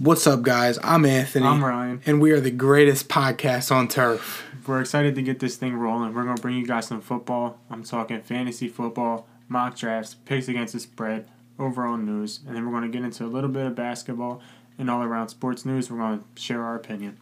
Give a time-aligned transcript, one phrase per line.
[0.00, 0.78] What's up, guys?
[0.84, 1.44] I'm Anthony.
[1.44, 2.00] I'm Ryan.
[2.06, 4.44] And we are the greatest podcast on turf.
[4.64, 6.14] We're excited to get this thing rolling.
[6.14, 7.58] We're going to bring you guys some football.
[7.68, 12.78] I'm talking fantasy football, mock drafts, picks against the spread, overall news, and then we're
[12.78, 14.40] going to get into a little bit of basketball
[14.78, 15.90] and all around sports news.
[15.90, 17.18] We're going to share our opinion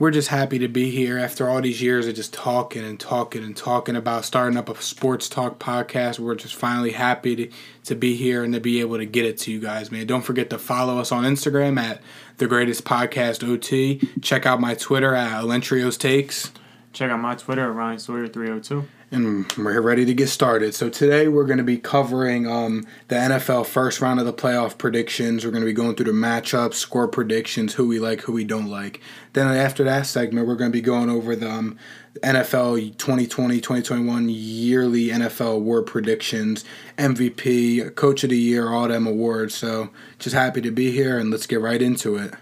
[0.00, 3.44] we're just happy to be here after all these years of just talking and talking
[3.44, 6.18] and talking about starting up a sports talk podcast.
[6.18, 7.50] We're just finally happy to,
[7.84, 10.06] to be here and to be able to get it to you guys, man.
[10.06, 12.00] Don't forget to follow us on Instagram at
[12.38, 14.00] the greatest podcast OT.
[14.22, 16.50] Check out my Twitter at Elentrios Takes.
[16.94, 20.74] Check out my Twitter at Ryan Sawyer 302 and we're ready to get started.
[20.74, 24.78] So today we're going to be covering um, the NFL first round of the playoff
[24.78, 25.44] predictions.
[25.44, 28.44] We're going to be going through the matchups, score predictions, who we like, who we
[28.44, 29.00] don't like.
[29.32, 31.76] Then after that segment, we're going to be going over the um,
[32.22, 36.64] NFL 2020-2021 yearly NFL award predictions,
[36.96, 39.54] MVP, Coach of the Year, all them awards.
[39.54, 42.34] So just happy to be here, and let's get right into it.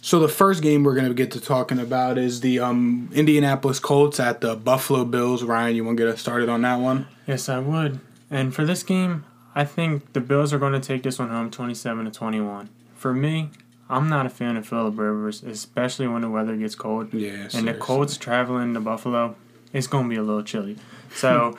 [0.00, 3.80] So the first game we're going to get to talking about is the um, Indianapolis
[3.80, 5.42] Colts at the Buffalo Bills.
[5.42, 7.06] Ryan, you want to get us started on that one?
[7.26, 8.00] Yes, I would.
[8.30, 11.50] And for this game, I think the Bills are going to take this one home
[11.50, 12.68] 27 to 21.
[12.94, 13.50] For me,
[13.90, 17.12] I'm not a fan of Philip Rivers, especially when the weather gets cold.
[17.12, 19.34] Yeah, and the Colts traveling to Buffalo,
[19.72, 20.76] it's going to be a little chilly.
[21.14, 21.56] So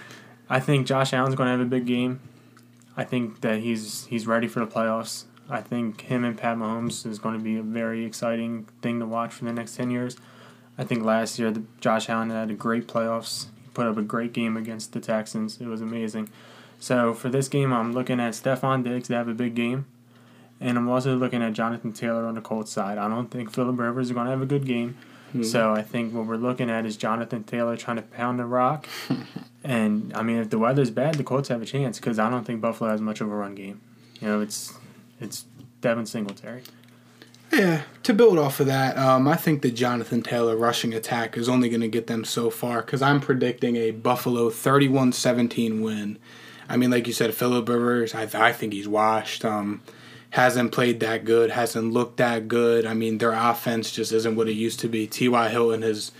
[0.47, 2.19] I think Josh Allen's going to have a big game.
[2.95, 5.23] I think that he's he's ready for the playoffs.
[5.50, 9.05] I think him and Pat Mahomes is going to be a very exciting thing to
[9.05, 10.17] watch for the next 10 years.
[10.78, 13.47] I think last year the, Josh Allen had a great playoffs.
[13.64, 15.59] He put up a great game against the Texans.
[15.59, 16.30] It was amazing.
[16.80, 19.86] So for this game, I'm looking at Stefon Diggs to have a big game.
[20.61, 22.97] And I'm also looking at Jonathan Taylor on the Colts side.
[22.97, 24.97] I don't think Philip Rivers is going to have a good game.
[25.30, 25.44] Mm-hmm.
[25.44, 28.88] So I think what we're looking at is Jonathan Taylor trying to pound the rock.
[29.63, 32.45] and I mean, if the weather's bad, the Colts have a chance because I don't
[32.45, 33.81] think Buffalo has much of a run game.
[34.19, 34.73] You know, it's
[35.20, 35.45] it's
[35.81, 36.64] Devin Singletary.
[37.52, 41.50] Yeah, to build off of that, um, I think the Jonathan Taylor rushing attack is
[41.50, 46.19] only going to get them so far because I'm predicting a Buffalo 31 17 win.
[46.68, 49.44] I mean, like you said, Philip Rivers, I, I think he's washed.
[49.44, 49.81] Um,
[50.31, 52.85] hasn't played that good, hasn't looked that good.
[52.85, 55.08] I mean, their offense just isn't what it used to be.
[55.08, 55.50] T.Y.
[55.50, 56.12] Hilton has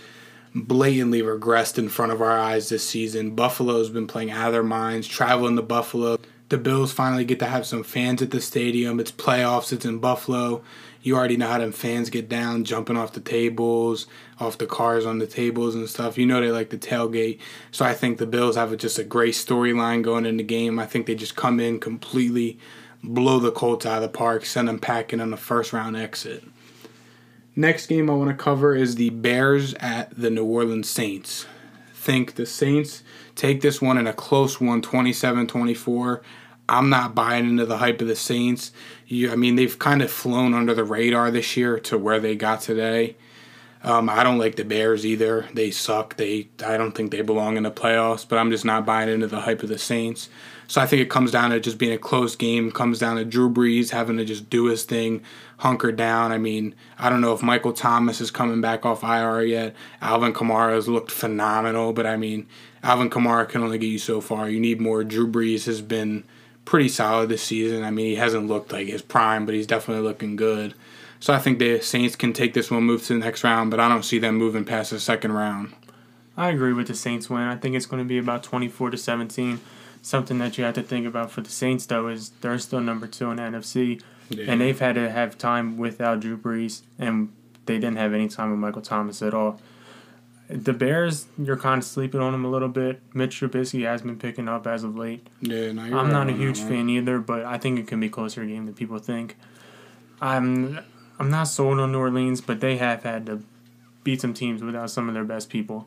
[0.52, 3.36] blatantly regressed in front of our eyes this season.
[3.36, 6.18] Buffalo's been playing out of their minds, traveling to Buffalo
[6.50, 8.98] the Bills finally get to have some fans at the stadium.
[9.00, 9.72] It's playoffs.
[9.72, 10.62] It's in Buffalo.
[11.00, 14.06] You already know how them fans get down, jumping off the tables,
[14.38, 16.18] off the cars on the tables and stuff.
[16.18, 17.38] You know they like the tailgate.
[17.70, 20.78] So I think the Bills have just a great storyline going in the game.
[20.78, 22.58] I think they just come in completely,
[23.02, 26.42] blow the Colts out of the park, send them packing on the first round exit.
[27.54, 31.46] Next game I want to cover is the Bears at the New Orleans Saints.
[31.94, 33.04] Think the Saints
[33.36, 36.22] take this one in a close one, 27 24.
[36.70, 38.70] I'm not buying into the hype of the Saints.
[39.08, 42.36] You, I mean, they've kind of flown under the radar this year to where they
[42.36, 43.16] got today.
[43.82, 45.48] Um, I don't like the Bears either.
[45.52, 46.16] They suck.
[46.16, 48.28] They I don't think they belong in the playoffs.
[48.28, 50.28] But I'm just not buying into the hype of the Saints.
[50.68, 52.70] So I think it comes down to just being a close game.
[52.70, 55.22] Comes down to Drew Brees having to just do his thing,
[55.56, 56.30] hunker down.
[56.30, 59.74] I mean, I don't know if Michael Thomas is coming back off IR yet.
[60.00, 62.46] Alvin Kamara has looked phenomenal, but I mean,
[62.84, 64.48] Alvin Kamara can only get you so far.
[64.48, 65.02] You need more.
[65.02, 66.22] Drew Brees has been
[66.70, 67.82] pretty solid this season.
[67.82, 70.72] I mean, he hasn't looked like his prime, but he's definitely looking good.
[71.18, 73.80] So I think the Saints can take this one, move to the next round, but
[73.80, 75.74] I don't see them moving past the second round.
[76.36, 77.42] I agree with the Saints win.
[77.42, 79.60] I think it's going to be about 24 to 17.
[80.00, 83.08] Something that you have to think about for the Saints, though, is they're still number
[83.08, 84.44] two in the NFC, yeah.
[84.46, 87.32] and they've had to have time without Drew Brees, and
[87.66, 89.60] they didn't have any time with Michael Thomas at all.
[90.52, 93.00] The Bears, you're kind of sleeping on them a little bit.
[93.14, 95.24] Mitch Trubisky has been picking up as of late.
[95.40, 98.44] Yeah, no, I'm not a huge fan either, but I think it can be closer
[98.44, 99.36] game than people think.
[100.20, 100.80] I'm
[101.20, 103.42] I'm not sold on New Orleans, but they have had to
[104.02, 105.86] beat some teams without some of their best people.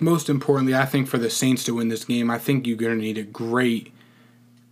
[0.00, 2.96] Most importantly, I think for the Saints to win this game, I think you're going
[2.96, 3.91] to need a great,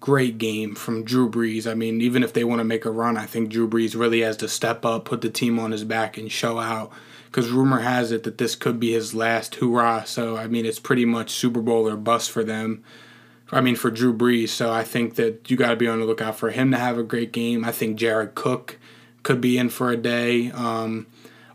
[0.00, 1.70] great game from Drew Brees.
[1.70, 4.20] I mean, even if they want to make a run, I think Drew Brees really
[4.20, 6.90] has to step up, put the team on his back, and show out
[7.26, 10.04] because rumor has it that this could be his last hurrah.
[10.04, 12.82] So I mean, it's pretty much Super Bowl or bust for them.
[13.52, 14.50] I mean, for Drew Brees.
[14.50, 16.98] So I think that you got to be on the lookout for him to have
[16.98, 17.64] a great game.
[17.64, 18.78] I think Jared Cook
[19.22, 20.50] could be in for a day.
[20.52, 21.06] Um,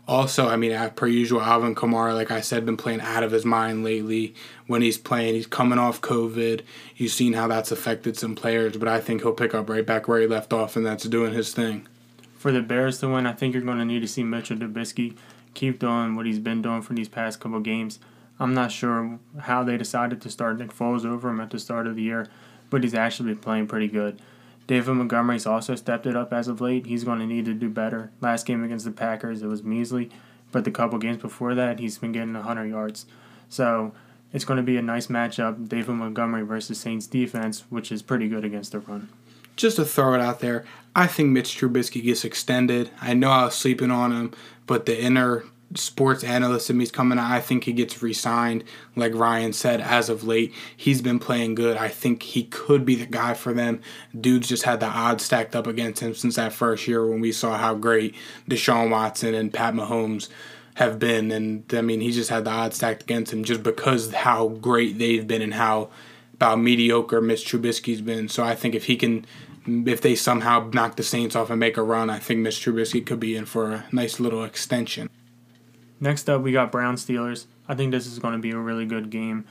[0.08, 3.44] also, I mean, per usual, Alvin Kamara, like I said, been playing out of his
[3.44, 4.34] mind lately.
[4.66, 6.62] When he's playing, he's coming off COVID.
[6.96, 10.06] You've seen how that's affected some players, but I think he'll pick up right back
[10.06, 11.88] where he left off, and that's doing his thing.
[12.36, 15.16] For the Bears to win, I think you're going to need to see Mitchell Trubisky
[15.54, 17.98] keep doing what he's been doing for these past couple games.
[18.38, 21.86] I'm not sure how they decided to start Nick Foles over him at the start
[21.86, 22.28] of the year,
[22.70, 24.20] but he's actually been playing pretty good.
[24.66, 26.86] David Montgomery's also stepped it up as of late.
[26.86, 28.10] He's going to need to do better.
[28.20, 30.10] Last game against the Packers, it was measly,
[30.50, 33.06] but the couple games before that, he's been getting 100 yards.
[33.48, 33.92] So
[34.32, 38.28] it's going to be a nice matchup David Montgomery versus Saints defense, which is pretty
[38.28, 39.08] good against the run.
[39.54, 40.64] Just to throw it out there,
[40.94, 42.90] I think Mitch Trubisky gets extended.
[43.00, 44.34] I know I was sleeping on him,
[44.66, 47.30] but the inner sports analyst in me's coming out.
[47.30, 48.64] I think he gets re signed.
[48.94, 51.76] Like Ryan said, as of late, he's been playing good.
[51.76, 53.80] I think he could be the guy for them.
[54.18, 57.32] Dude's just had the odds stacked up against him since that first year when we
[57.32, 58.14] saw how great
[58.48, 60.28] Deshaun Watson and Pat Mahomes
[60.74, 61.32] have been.
[61.32, 64.98] And I mean, he just had the odds stacked against him just because how great
[64.98, 65.90] they've been and how
[66.34, 68.28] about mediocre Mitch Trubisky's been.
[68.28, 69.26] So I think if he can
[69.66, 73.04] if they somehow knock the Saints off and make a run, I think Mitch Trubisky
[73.04, 75.10] could be in for a nice little extension.
[76.00, 77.46] Next up, we got Brown Steelers.
[77.68, 79.44] I think this is going to be a really good game.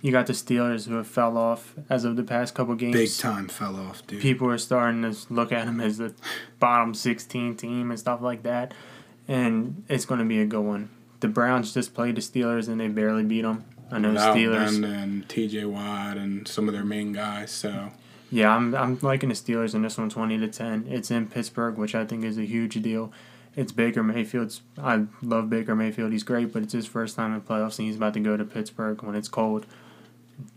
[0.00, 2.94] You got the Steelers who have fell off as of the past couple games.
[2.94, 4.20] Big time fell off, dude.
[4.20, 6.12] People are starting to look at them as the
[6.58, 8.74] bottom 16 team and stuff like that.
[9.28, 10.90] And it's going to be a good one.
[11.20, 13.64] The Browns just played the Steelers and they barely beat them.
[13.92, 14.74] I know Without Steelers.
[14.74, 15.66] And, and T.J.
[15.66, 17.52] Watt and some of their main guys.
[17.52, 17.92] So
[18.32, 20.86] yeah, I'm I'm liking the Steelers in this one, 20 to 10.
[20.88, 23.12] It's in Pittsburgh, which I think is a huge deal
[23.56, 24.62] it's Baker Mayfield's.
[24.80, 26.12] I love Baker Mayfield.
[26.12, 28.36] He's great, but it's his first time in the playoffs, and he's about to go
[28.36, 29.66] to Pittsburgh when it's cold.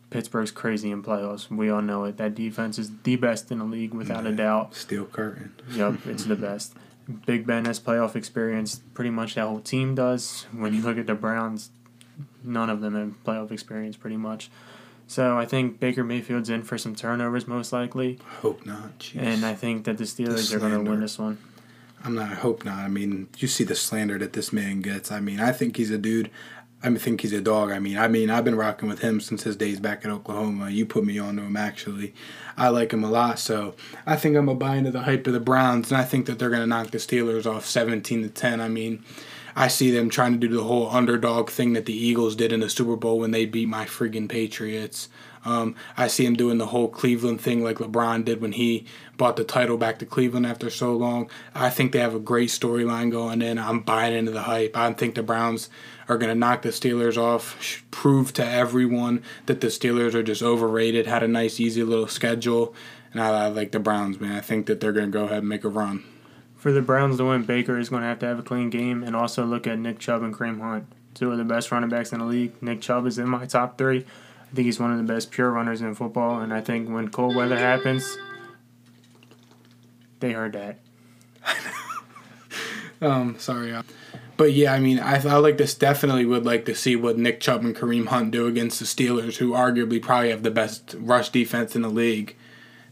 [0.10, 1.50] Pittsburgh's crazy in playoffs.
[1.50, 2.18] We all know it.
[2.18, 4.76] That defense is the best in the league without yeah, a doubt.
[4.76, 5.54] Steel curtain.
[5.72, 6.74] Yep, it's the best.
[7.26, 8.82] Big Ben has playoff experience.
[8.94, 10.46] Pretty much that whole team does.
[10.54, 11.70] When you look at the Browns,
[12.44, 13.98] none of them have playoff experience.
[13.98, 14.50] Pretty much.
[15.08, 18.18] So I think Baker Mayfield's in for some turnovers, most likely.
[18.26, 18.98] I Hope not.
[19.00, 19.22] Jeez.
[19.22, 21.38] And I think that the Steelers the are going to win this one.
[22.06, 22.32] I'm not.
[22.32, 22.78] I hope not.
[22.78, 25.12] I mean, you see the slander that this man gets.
[25.12, 26.30] I mean, I think he's a dude.
[26.84, 27.72] I think he's a dog.
[27.72, 30.70] I mean, I mean, I've been rocking with him since his days back in Oklahoma.
[30.70, 32.14] You put me on to him actually.
[32.56, 33.74] I like him a lot, so
[34.06, 36.38] I think I'm a buy into the hype of the Browns, and I think that
[36.38, 38.62] they're gonna knock the Steelers off 17 to 10.
[38.62, 39.04] I mean,
[39.56, 42.60] I see them trying to do the whole underdog thing that the Eagles did in
[42.60, 45.10] the Super Bowl when they beat my friggin' Patriots.
[45.46, 49.36] Um, I see him doing the whole Cleveland thing like LeBron did when he brought
[49.36, 51.30] the title back to Cleveland after so long.
[51.54, 53.60] I think they have a great storyline going in.
[53.60, 54.76] I'm buying into the hype.
[54.76, 55.70] I think the Browns
[56.10, 60.42] are going to knock the Steelers off, prove to everyone that the Steelers are just
[60.42, 62.74] overrated, had a nice, easy little schedule.
[63.12, 64.36] And I, I like the Browns, man.
[64.36, 66.04] I think that they're going to go ahead and make a run.
[66.56, 69.04] For the Browns to win, Baker is going to have to have a clean game
[69.04, 72.12] and also look at Nick Chubb and Kareem Hunt, two of the best running backs
[72.12, 72.54] in the league.
[72.62, 74.04] Nick Chubb is in my top three.
[74.52, 77.10] I think he's one of the best pure runners in football, and I think when
[77.10, 78.18] cold weather happens,
[80.20, 80.80] they heard that.
[83.02, 83.74] um, sorry.
[83.74, 83.84] Uh,
[84.38, 85.74] but yeah, I mean, I, I like this.
[85.74, 89.38] Definitely would like to see what Nick Chubb and Kareem Hunt do against the Steelers,
[89.38, 92.36] who arguably probably have the best rush defense in the league.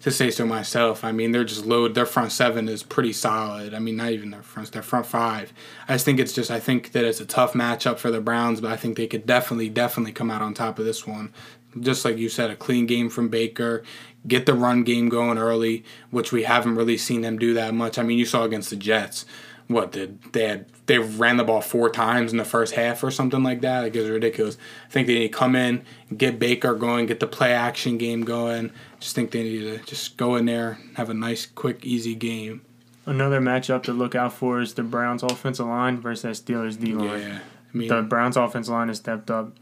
[0.04, 1.96] To say so myself, I mean they're just loaded.
[1.96, 3.74] Their front seven is pretty solid.
[3.74, 5.54] I mean, not even their front, their front five.
[5.88, 8.60] I just think it's just I think that it's a tough matchup for the Browns,
[8.60, 11.32] but I think they could definitely, definitely come out on top of this one
[11.80, 13.84] just like you said, a clean game from Baker,
[14.28, 17.98] get the run game going early, which we haven't really seen them do that much.
[17.98, 19.26] I mean, you saw against the Jets,
[19.68, 23.12] what did they had they ran the ball four times in the first half or
[23.12, 23.82] something like that.
[23.82, 24.58] Like it was ridiculous.
[24.88, 28.24] I think they need to come in, get Baker going, get the play action game
[28.24, 28.72] going.
[29.00, 32.62] Just think they need to just go in there, have a nice, quick, easy game.
[33.06, 37.20] Another matchup to look out for is the Browns offensive line versus Steelers D line.
[37.20, 37.40] Yeah,
[37.74, 39.58] I mean, the Browns offensive line has stepped up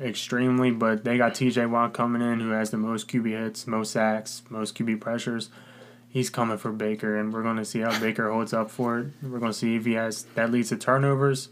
[0.00, 3.92] extremely, but they got TJ Watt coming in who has the most QB hits, most
[3.92, 5.50] sacks, most QB pressures.
[6.14, 9.08] He's coming for Baker, and we're going to see how Baker holds up for it.
[9.20, 11.48] We're going to see if he has that leads to turnovers.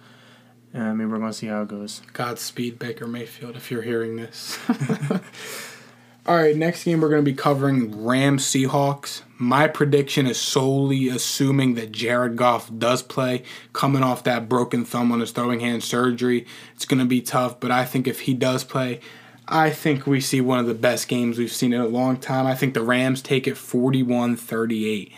[0.72, 2.00] I mean, we're going to see how it goes.
[2.12, 4.60] Godspeed, Baker Mayfield, if you're hearing this.
[6.26, 9.22] All right, next game we're going to be covering Rams Seahawks.
[9.36, 13.42] My prediction is solely assuming that Jared Goff does play,
[13.72, 16.46] coming off that broken thumb on his throwing hand surgery.
[16.76, 19.00] It's going to be tough, but I think if he does play,
[19.48, 22.46] I think we see one of the best games we've seen in a long time.
[22.46, 25.12] I think the Rams take it 41 38.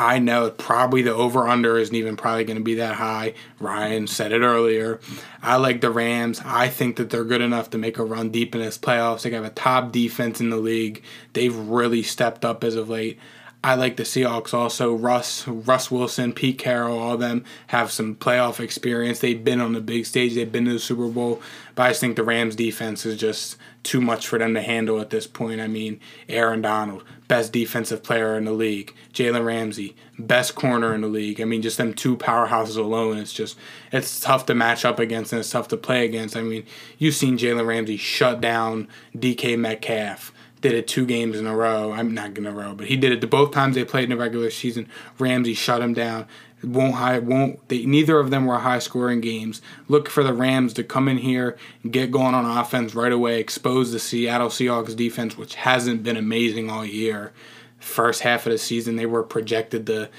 [0.00, 3.34] I know probably the over under isn't even probably going to be that high.
[3.58, 5.00] Ryan said it earlier.
[5.42, 6.40] I like the Rams.
[6.44, 9.22] I think that they're good enough to make a run deep in this playoffs.
[9.22, 11.02] They have a top defense in the league.
[11.32, 13.18] They've really stepped up as of late.
[13.62, 14.94] I like the Seahawks also.
[14.94, 19.18] Russ, Russ Wilson, Pete Carroll, all them have some playoff experience.
[19.18, 20.34] They've been on the big stage.
[20.34, 21.42] They've been to the Super Bowl.
[21.74, 25.00] But I just think the Rams defense is just too much for them to handle
[25.00, 25.60] at this point.
[25.60, 25.98] I mean,
[26.28, 28.94] Aaron Donald, best defensive player in the league.
[29.12, 31.40] Jalen Ramsey, best corner in the league.
[31.40, 33.18] I mean, just them two powerhouses alone.
[33.18, 33.56] It's just
[33.90, 36.36] it's tough to match up against and it's tough to play against.
[36.36, 36.64] I mean,
[36.96, 38.86] you've seen Jalen Ramsey shut down
[39.16, 41.92] DK Metcalf did it two games in a row.
[41.92, 44.10] I'm not in a row, but he did it the both times they played in
[44.10, 44.88] the regular season.
[45.18, 46.26] Ramsey shut him down.
[46.62, 49.62] Won't high won't they, neither of them were high scoring games.
[49.86, 53.38] Look for the Rams to come in here and get going on offense right away,
[53.38, 57.32] expose the Seattle Seahawks defense, which hasn't been amazing all year.
[57.78, 60.10] First half of the season they were projected to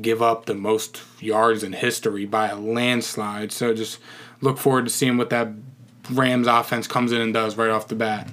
[0.00, 3.50] give up the most yards in history by a landslide.
[3.50, 3.98] So just
[4.40, 5.48] look forward to seeing what that
[6.10, 8.28] Rams offense comes in and does right off the bat.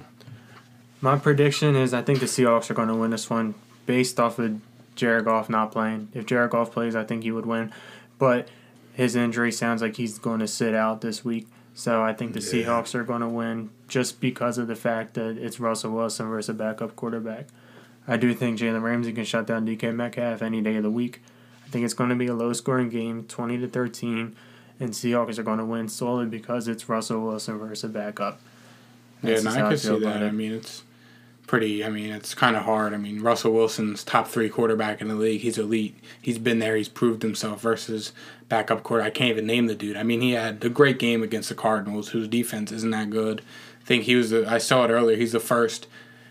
[1.00, 4.38] My prediction is I think the Seahawks are going to win this one based off
[4.38, 4.60] of
[4.94, 6.08] Jared Goff not playing.
[6.14, 7.72] If Jared Goff plays, I think he would win.
[8.18, 8.48] But
[8.94, 11.46] his injury sounds like he's going to sit out this week.
[11.74, 12.64] So I think the yeah.
[12.64, 16.48] Seahawks are going to win just because of the fact that it's Russell Wilson versus
[16.48, 17.48] a backup quarterback.
[18.08, 21.20] I do think Jalen Ramsey can shut down DK Metcalf any day of the week.
[21.66, 24.36] I think it's going to be a low scoring game, 20 to 13,
[24.80, 28.40] and Seahawks are going to win solely because it's Russell Wilson versus a backup.
[29.22, 30.22] That's yeah, and I could see that.
[30.22, 30.82] I mean, it's
[31.46, 31.84] pretty.
[31.84, 32.92] I mean, it's kind of hard.
[32.92, 35.40] I mean, Russell Wilson's top three quarterback in the league.
[35.40, 35.98] He's elite.
[36.20, 36.76] He's been there.
[36.76, 38.12] He's proved himself versus
[38.48, 39.02] backup quarter.
[39.02, 39.96] I can't even name the dude.
[39.96, 43.42] I mean, he had a great game against the Cardinals, whose defense isn't that good.
[43.82, 44.30] I think he was.
[44.30, 45.16] The, I saw it earlier.
[45.16, 45.86] He's the first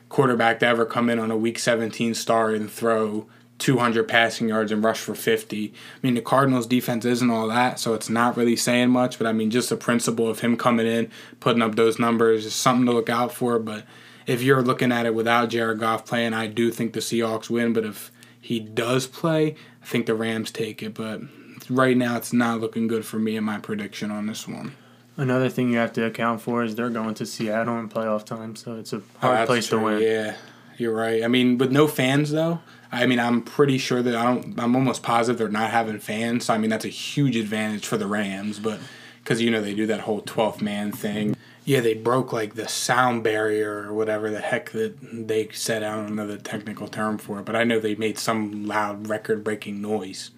[0.10, 3.28] quarterback to ever come in on a Week 17 start and throw
[3.60, 5.74] 200 passing yards and rush for 50.
[5.74, 9.18] I mean, the Cardinals' defense isn't all that, so it's not really saying much.
[9.18, 11.10] But I mean, just the principle of him coming in,
[11.40, 13.58] putting up those numbers is something to look out for.
[13.60, 13.86] But
[14.28, 17.72] if you're looking at it without Jared Goff playing, I do think the Seahawks win.
[17.72, 20.94] But if he does play, I think the Rams take it.
[20.94, 21.22] But
[21.70, 24.76] right now, it's not looking good for me in my prediction on this one.
[25.18, 28.58] Another thing you have to account for is they're going to Seattle in playoff time,
[28.58, 29.80] so it's a oh, hard oh, place true.
[29.80, 30.02] to win.
[30.02, 30.36] Yeah,
[30.78, 31.24] you're right.
[31.24, 32.60] I mean, with no fans though,
[32.92, 34.60] I mean, I'm pretty sure that I don't.
[34.60, 36.46] I'm almost positive they're not having fans.
[36.46, 38.60] So I mean, that's a huge advantage for the Rams.
[38.60, 38.80] But
[39.26, 41.36] because you know they do that whole 12th man thing.
[41.66, 45.82] Yeah, they broke like the sound barrier or whatever the heck that they said.
[45.82, 49.08] I don't know the technical term for it, but I know they made some loud
[49.08, 50.30] record breaking noise.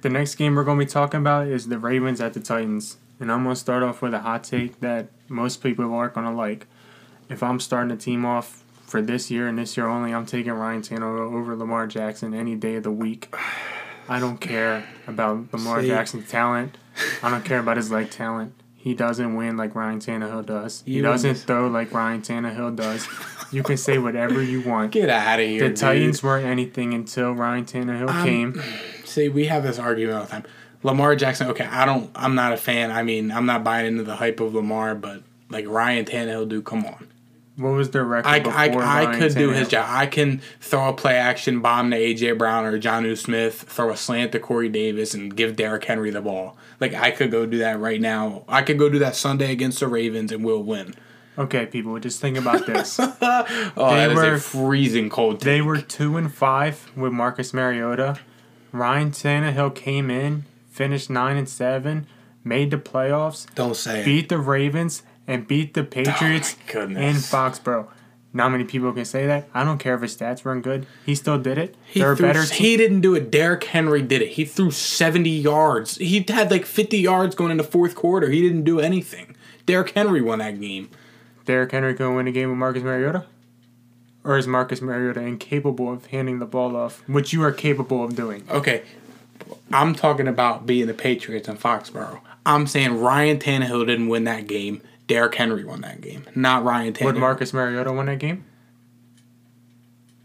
[0.00, 2.96] the next game we're going to be talking about is the Ravens at the Titans.
[3.20, 6.26] And I'm going to start off with a hot take that most people aren't going
[6.26, 6.66] to like.
[7.28, 8.61] If I'm starting a team off
[8.92, 12.56] for this year and this year only, I'm taking Ryan Tannehill over Lamar Jackson any
[12.56, 13.34] day of the week.
[14.06, 15.88] I don't care about Lamar See?
[15.88, 16.76] Jackson's talent.
[17.22, 18.52] I don't care about his leg talent.
[18.76, 20.82] He doesn't win like Ryan Tannehill does.
[20.84, 23.08] he doesn't throw like Ryan Tannehill does.
[23.50, 24.92] You can say whatever you want.
[24.92, 25.70] Get out of here.
[25.70, 26.24] The Titans dude.
[26.24, 28.62] weren't anything until Ryan Tannehill um, came.
[29.06, 30.44] See, we have this argument all the time.
[30.82, 32.90] Lamar Jackson, okay, I don't I'm not a fan.
[32.90, 36.66] I mean, I'm not buying into the hype of Lamar, but like Ryan Tannehill, dude,
[36.66, 37.08] come on.
[37.56, 38.28] What was their record?
[38.28, 39.86] I, I, I could do his job.
[39.88, 43.96] I can throw a play action bomb to AJ Brown or Jonnu Smith, throw a
[43.96, 46.56] slant to Corey Davis, and give Derrick Henry the ball.
[46.80, 48.44] Like I could go do that right now.
[48.48, 50.94] I could go do that Sunday against the Ravens, and we'll win.
[51.38, 52.98] Okay, people, just think about this.
[53.00, 55.40] oh, they were, a freezing cold.
[55.40, 55.44] Take.
[55.44, 58.18] They were two and five with Marcus Mariota.
[58.70, 62.06] Ryan Tannehill came in, finished nine and seven,
[62.44, 63.52] made the playoffs.
[63.54, 64.28] Don't say beat it.
[64.28, 67.88] the Ravens and beat the Patriots oh in Foxborough.
[68.34, 69.48] Not many people can say that.
[69.52, 70.86] I don't care if his stats weren't good.
[71.04, 71.76] He still did it.
[71.84, 73.30] He, threw, better he didn't do it.
[73.30, 74.30] Derrick Henry did it.
[74.30, 75.96] He threw 70 yards.
[75.96, 78.30] He had like 50 yards going into fourth quarter.
[78.30, 79.36] He didn't do anything.
[79.66, 80.90] Derrick Henry won that game.
[81.44, 83.26] Derrick Henry going to win a game with Marcus Mariota?
[84.24, 88.14] Or is Marcus Mariota incapable of handing the ball off, which you are capable of
[88.14, 88.44] doing?
[88.48, 88.82] Okay.
[89.72, 92.20] I'm talking about being the Patriots in Foxborough.
[92.46, 94.80] I'm saying Ryan Tannehill didn't win that game.
[95.06, 97.04] Derrick Henry won that game, not Ryan Tannehill.
[97.06, 98.44] Would Marcus Mariota win that game?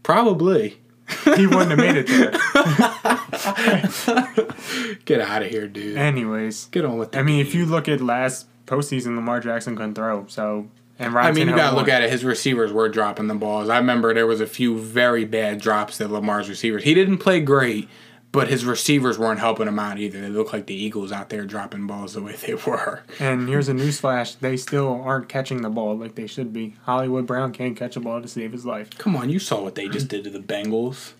[0.02, 0.78] Probably.
[1.24, 2.30] he wouldn't have made it there.
[5.04, 5.96] Get out of here, dude.
[5.96, 7.16] Anyways, get on with.
[7.16, 10.26] I mean, if you look at last postseason, Lamar Jackson couldn't throw.
[10.28, 10.68] So,
[10.98, 11.84] and Ryan I mean, Tannehill you gotta won.
[11.84, 12.10] look at it.
[12.10, 13.68] His receivers were dropping the balls.
[13.70, 16.82] I remember there was a few very bad drops that Lamar's receivers.
[16.84, 17.88] He didn't play great,
[18.30, 20.20] but his receivers weren't helping him out either.
[20.20, 23.02] They looked like the Eagles out there dropping balls the way they were.
[23.18, 26.76] And here's a newsflash: they still aren't catching the ball like they should be.
[26.82, 28.90] Hollywood Brown can't catch a ball to save his life.
[28.98, 31.12] Come on, you saw what they just did to the Bengals.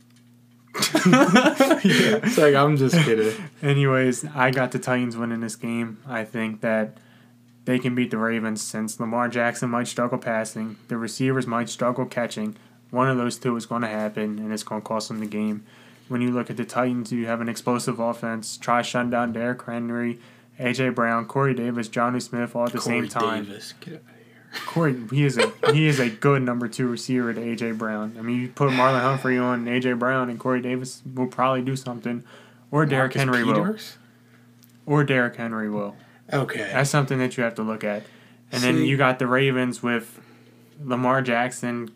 [1.04, 2.20] yeah.
[2.22, 3.34] It's like I'm just kidding.
[3.62, 5.98] Anyways, I got the Titans winning this game.
[6.06, 6.98] I think that
[7.64, 12.06] they can beat the Ravens since Lamar Jackson might struggle passing, the receivers might struggle
[12.06, 12.56] catching.
[12.90, 15.26] One of those two is going to happen, and it's going to cost them the
[15.26, 15.66] game
[16.08, 18.56] when you look at the Titans, you have an explosive offense.
[18.56, 20.18] Try shutting down Derrick Henry,
[20.58, 23.44] AJ Brown, Corey Davis, Jonnu Smith all at the Corey same time.
[23.44, 24.60] Davis, get out of here.
[24.66, 28.16] Corey, he is a he is a good number two receiver to AJ Brown.
[28.18, 31.76] I mean, you put Marlon Humphrey on AJ Brown, and Corey Davis will probably do
[31.76, 32.24] something,
[32.70, 33.98] or Derrick Henry Peters?
[34.86, 35.96] will, or Derrick Henry will.
[36.32, 38.04] Okay, that's something that you have to look at.
[38.50, 40.18] And See, then you got the Ravens with
[40.82, 41.90] Lamar Jackson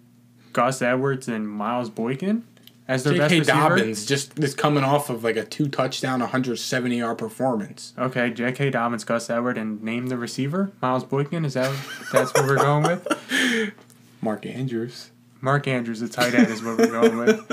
[0.52, 2.45] Gus Edwards and Miles Boykin
[2.92, 3.38] as their best J.K.
[3.40, 3.58] receiver.
[3.58, 7.94] Dobbins just is coming off of like a two touchdown, 170 yard performance.
[7.99, 8.70] Okay, J.K.
[8.70, 10.72] Dobbins, Gus Edwards, and name the receiver.
[10.82, 11.44] Miles Boykin.
[11.44, 11.75] Is that
[12.12, 13.75] that's what we're going with?
[14.20, 15.11] Mark Andrews.
[15.40, 17.50] Mark Andrews, the tight end, is what we're going with.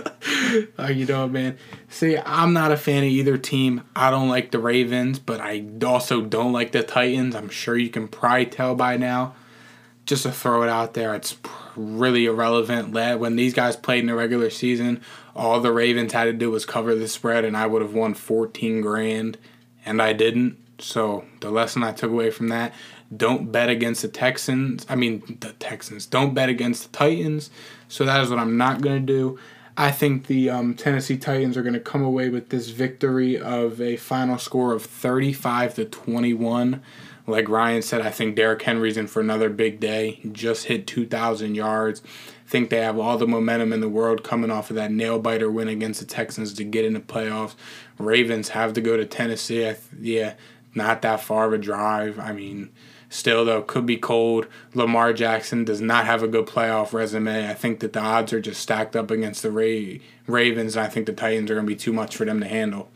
[0.77, 1.57] How uh, you know, man?
[1.87, 3.81] See, I'm not a fan of either team.
[3.95, 7.33] I don't like the Ravens, but I also don't like the Titans.
[7.33, 9.33] I'm sure you can probably tell by now.
[10.05, 11.35] Just to throw it out there, it's
[11.79, 12.93] really irrelevant.
[12.93, 15.01] Led when these guys played in the regular season,
[15.35, 18.13] all the Ravens had to do was cover the spread, and I would have won
[18.13, 19.37] 14 grand,
[19.85, 20.57] and I didn't.
[20.79, 22.73] So the lesson I took away from that:
[23.15, 24.85] don't bet against the Texans.
[24.89, 26.05] I mean the Texans.
[26.05, 27.49] Don't bet against the Titans.
[27.87, 29.39] So that is what I'm not gonna do.
[29.79, 33.79] I think the um, Tennessee Titans are going to come away with this victory of
[33.79, 36.81] a final score of 35 to 21.
[37.29, 40.19] Like Ryan said, I think Derrick Henry's in for another big day.
[40.31, 42.01] Just hit 2,000 yards.
[42.47, 45.51] Think they have all the momentum in the world coming off of that nail biter
[45.51, 47.55] win against the Texans to get in the playoffs.
[47.97, 49.59] Ravens have to go to Tennessee.
[49.59, 50.33] Th- yeah,
[50.73, 52.17] not that far of a drive.
[52.19, 52.71] I mean,
[53.11, 54.45] Still, though, could be cold.
[54.75, 57.49] Lamar Jackson does not have a good playoff resume.
[57.49, 60.89] I think that the odds are just stacked up against the Ra- Ravens, and I
[60.89, 62.91] think the Titans are going to be too much for them to handle.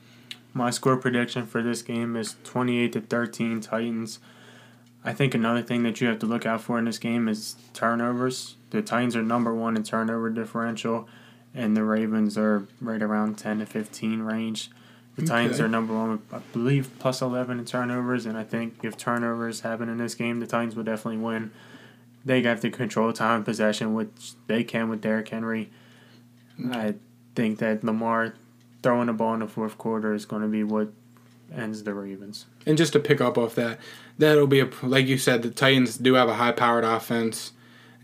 [0.54, 4.20] My score prediction for this game is 28 to 13 Titans.
[5.04, 7.56] I think another thing that you have to look out for in this game is
[7.74, 8.56] turnovers.
[8.70, 11.08] The Titans are number one in turnover differential,
[11.56, 14.70] and the Ravens are right around 10 to 15 range.
[15.16, 18.96] The Titans are number one, I believe, plus 11 in turnovers, and I think if
[18.96, 21.52] turnovers happen in this game, the Titans will definitely win.
[22.26, 25.70] They have to control time and possession, which they can with Derrick Henry.
[26.72, 26.96] I
[27.36, 28.36] think that Lamar
[28.84, 30.90] throwing the ball in the fourth quarter is going to be what
[31.56, 32.46] ends the Ravens.
[32.66, 33.80] And just to pick up off that,
[34.18, 35.42] that'll be a like you said.
[35.42, 37.54] The Titans do have a high-powered offense.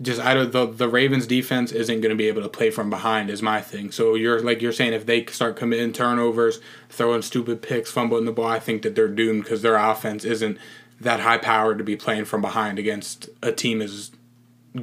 [0.02, 2.90] Just I don't the the Ravens defense isn't going to be able to play from
[2.90, 3.92] behind is my thing.
[3.92, 6.60] So you're like you're saying if they start committing turnovers,
[6.90, 10.58] throwing stupid picks, fumbling the ball, I think that they're doomed because their offense isn't
[11.02, 14.12] that high powered to be playing from behind against a team as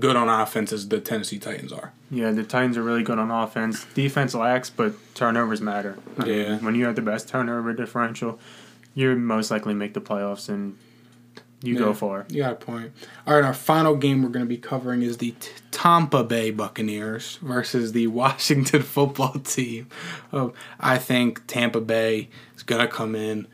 [0.00, 1.92] good on offense as the Tennessee Titans are.
[2.11, 3.85] Yeah, the Titans are really good on offense.
[3.94, 5.98] Defense lacks, but turnovers matter.
[6.18, 6.56] I mean, Yeah.
[6.59, 8.38] when you have the best turnover differential,
[8.94, 10.76] you most likely make the playoffs and
[11.62, 11.80] you Yeah.
[11.80, 12.26] go far.
[12.28, 12.92] You got a point.
[13.26, 16.50] All right, our final game we're going to be covering is the T- Tampa Bay
[16.50, 19.88] Buccaneers versus the Washington football team.
[20.32, 23.46] Um, I think Tampa Bay is going to come in,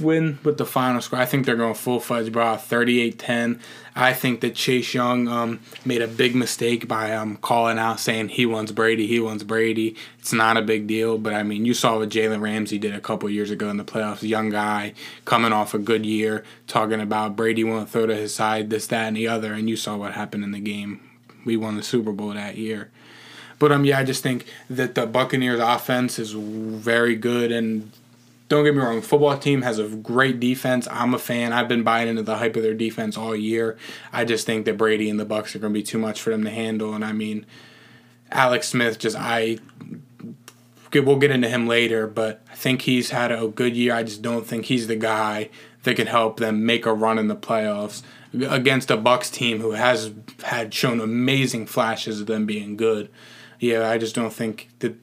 [0.00, 1.18] win with the final score.
[1.18, 3.60] I think they're going full fudge bro, 38 10.
[3.96, 8.30] I think that Chase Young um, made a big mistake by um, calling out saying
[8.30, 9.94] he wants Brady, he wants Brady.
[10.18, 13.00] It's not a big deal, but I mean, you saw what Jalen Ramsey did a
[13.00, 14.22] couple years ago in the playoffs.
[14.22, 18.70] Young guy coming off a good year, talking about Brady won't throw to his side,
[18.70, 21.00] this, that, and the other, and you saw what happened in the game.
[21.44, 22.90] We won the Super Bowl that year.
[23.58, 27.92] But um, yeah, I just think that the Buccaneers offense is very good, and
[28.48, 30.86] don't get me wrong, football team has a great defense.
[30.90, 31.52] I'm a fan.
[31.52, 33.76] I've been buying into the hype of their defense all year.
[34.12, 36.30] I just think that Brady and the Bucks are going to be too much for
[36.30, 37.46] them to handle, and I mean,
[38.30, 39.58] Alex Smith just I.
[40.92, 43.92] We'll get into him later, but I think he's had a good year.
[43.92, 45.50] I just don't think he's the guy
[45.82, 48.02] that can help them make a run in the playoffs
[48.32, 50.12] against a Bucks team who has
[50.44, 53.10] had shown amazing flashes of them being good.
[53.58, 54.94] Yeah, I just don't think that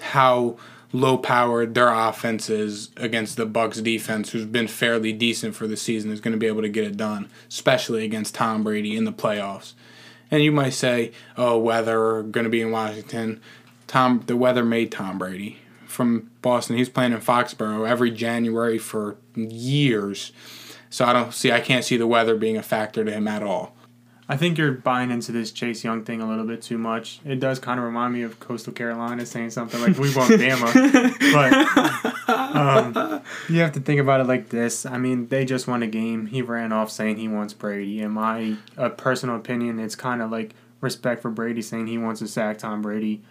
[0.00, 0.58] how
[0.92, 6.10] low powered their offenses against the Bucks defense, who's been fairly decent for the season,
[6.10, 9.12] is going to be able to get it done, especially against Tom Brady in the
[9.12, 9.74] playoffs.
[10.30, 13.40] And you might say, "Oh, weather going to be in Washington."
[13.86, 16.76] Tom, the weather made Tom Brady from Boston.
[16.76, 20.32] He's playing in Foxborough every January for years.
[20.88, 21.52] So I don't see.
[21.52, 23.74] I can't see the weather being a factor to him at all.
[24.30, 27.18] I think you're buying into this Chase Young thing a little bit too much.
[27.24, 30.72] It does kind of remind me of Coastal Carolina saying something like, we want Bama.
[32.28, 34.86] but um, you have to think about it like this.
[34.86, 36.26] I mean, they just won a game.
[36.26, 38.02] He ran off saying he wants Brady.
[38.02, 42.20] In my uh, personal opinion, it's kind of like respect for Brady saying he wants
[42.20, 43.22] to sack Tom Brady.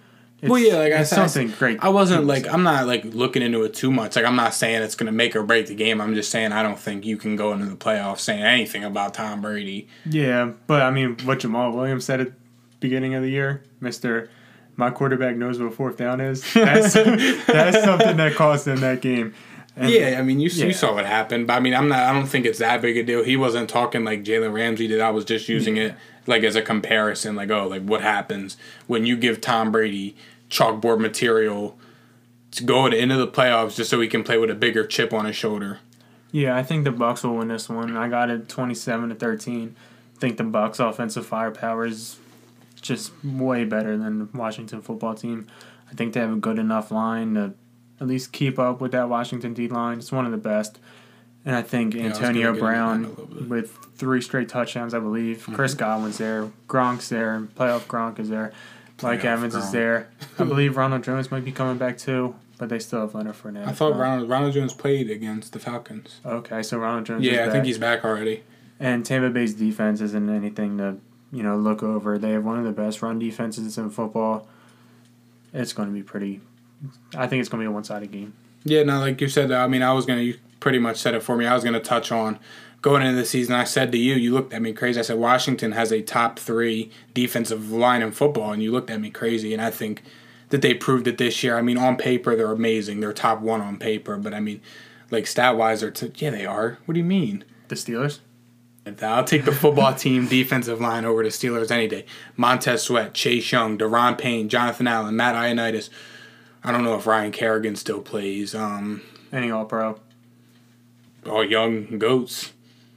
[0.41, 1.83] It's, Well, yeah, like I said, I something great.
[1.83, 4.15] I wasn't like I'm not like looking into it too much.
[4.15, 5.99] Like I'm not saying it's gonna make or break the game.
[5.99, 9.13] I'm just saying I don't think you can go into the playoffs saying anything about
[9.13, 9.87] Tom Brady.
[10.05, 12.35] Yeah, but I mean, what Jamal Williams said at the
[12.79, 14.29] beginning of the year, Mister,
[14.75, 16.41] my quarterback knows what fourth down is.
[16.53, 19.33] That's that's something that cost them that game.
[19.79, 20.65] And yeah, I mean you Yeah.
[20.65, 21.99] you saw what happened, but I mean I'm not.
[21.99, 23.23] I don't think it's that big a deal.
[23.23, 24.99] He wasn't talking like Jalen Ramsey did.
[25.01, 25.95] I was just using it
[26.27, 27.35] like as a comparison.
[27.35, 30.15] Like oh, like what happens when you give Tom Brady
[30.49, 31.77] chalkboard material
[32.51, 35.25] to go into the playoffs just so he can play with a bigger chip on
[35.25, 35.79] his shoulder.
[36.31, 37.95] Yeah, I think the Bucks will win this one.
[37.95, 39.75] I got it twenty-seven to thirteen.
[40.15, 42.17] I think the Bucks' offensive firepower is
[42.81, 45.47] just way better than the Washington football team.
[45.89, 47.53] I think they have a good enough line to
[47.99, 49.99] at least keep up with that Washington D line.
[49.99, 50.79] It's one of the best.
[51.45, 53.05] And I think Yeah, Antonio gonna get into that in a Brown.
[53.05, 53.49] Mm-hmm.
[53.49, 55.47] with three straight touchdowns, I believe.
[55.53, 56.51] Chris Godwin's there.
[56.67, 57.47] Gronk's there.
[57.55, 58.51] Playoff Gronk is there.
[59.01, 59.59] Mike Playoff Evans Gronk.
[59.63, 60.09] is there.
[60.37, 63.67] I believe Ronald Jones might be coming back too, but they still have Leonard Fournette.
[63.67, 66.19] I thought Ronald, Ronald Jones played against the Falcons.
[66.25, 67.25] Okay, so Ronald Jones.
[67.25, 67.51] is Yeah, I back.
[67.53, 68.43] think he's back already.
[68.79, 70.97] And Tampa Bay's defense isn't anything to,
[71.31, 72.17] you know, look over.
[72.17, 74.47] They have one of the best run defenses in football.
[75.53, 76.41] It's going to be pretty.
[77.15, 78.33] I think it's going to be a one-sided game.
[78.63, 80.21] Yeah, no, like you said, I mean, I was gonna.
[80.21, 81.45] You pretty much said it for me.
[81.45, 82.39] I was gonna touch on
[82.81, 83.55] going into the season.
[83.55, 84.99] I said to you, you looked at me crazy.
[84.99, 88.99] I said Washington has a top three defensive line in football, and you looked at
[88.99, 89.53] me crazy.
[89.53, 90.03] And I think
[90.49, 91.57] that they proved it this year.
[91.57, 92.99] I mean, on paper they're amazing.
[92.99, 94.61] They're top one on paper, but I mean,
[95.09, 96.79] like stat wise, they're t- yeah they are.
[96.85, 97.45] What do you mean?
[97.69, 98.19] The Steelers.
[99.03, 102.05] I'll take the football team defensive line over the Steelers any day.
[102.35, 105.89] Montez Sweat, Chase Young, Daron Payne, Jonathan Allen, Matt Ioannidis.
[106.63, 108.53] I don't know if Ryan Kerrigan still plays.
[108.53, 109.99] Um, Any All Pro.
[111.25, 112.53] all young goats.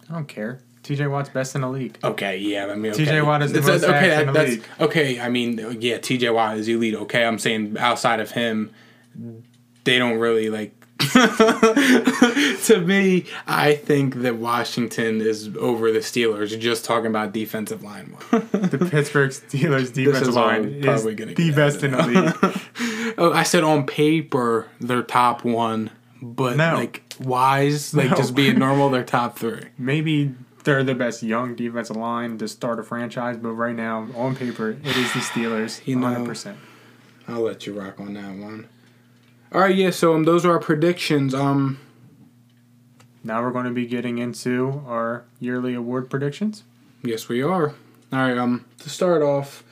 [0.09, 0.61] I don't care.
[0.83, 1.07] T.J.
[1.07, 1.96] Watt's best in the league.
[2.03, 3.07] Okay, yeah, I mean, okay.
[3.07, 4.20] TJ Watt is the most okay.
[4.20, 4.64] in the that's, league.
[4.81, 6.31] okay, I mean, yeah, T.J.
[6.31, 6.96] Watt is elite.
[6.96, 8.72] Okay, I'm saying outside of him,
[9.85, 10.75] they don't really like.
[11.12, 16.59] to me, I think that Washington is over the Steelers.
[16.59, 18.16] Just talking about defensive line.
[18.31, 22.92] The Pittsburgh Steelers defensive is line is the best in the league.
[23.18, 26.75] Oh, I said on paper they're top one, but No.
[26.75, 28.16] like wise, like No.
[28.16, 29.66] just being normal, they're top three.
[29.79, 34.37] Maybe they're the best young defensive line to start a franchise, but right now, on
[34.37, 35.85] paper, it is the Steelers.
[35.87, 36.55] You know- 100%.
[37.29, 38.68] I'll let you rock on that one.
[39.53, 39.90] All right, yeah.
[39.90, 41.35] So um, those are our predictions.
[41.35, 41.79] Um,
[43.25, 46.64] Now we're going to be getting into our yearly award predictions.
[47.03, 47.68] yes, we are.
[48.12, 48.37] All right.
[48.37, 49.62] Um, to start off,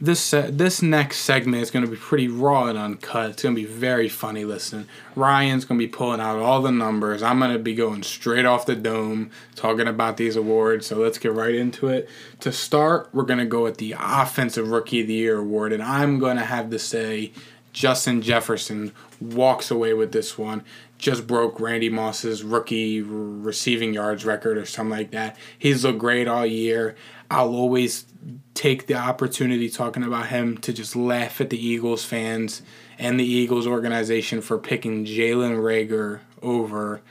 [0.00, 3.30] this this next segment is going to be pretty raw and uncut.
[3.30, 4.88] It's going to be very funny listening.
[5.14, 7.22] Ryan's going to be pulling out all the numbers.
[7.22, 10.86] I'm going to be going straight off the dome talking about these awards.
[10.86, 12.08] So let's get right into it.
[12.40, 15.82] To start, we're going to go with the Offensive Rookie of the Year award, and
[15.82, 17.32] I'm going to have to say
[17.72, 20.64] Justin Jefferson walks away with this one.
[20.96, 25.36] Just broke Randy Moss's rookie receiving yards record or something like that.
[25.58, 26.94] He's looked great all year.
[27.30, 28.06] I'll always
[28.54, 32.62] take the opportunity talking about him to just laugh at the Eagles fans
[32.98, 37.02] and the Eagles organization for picking Jalen Reagor over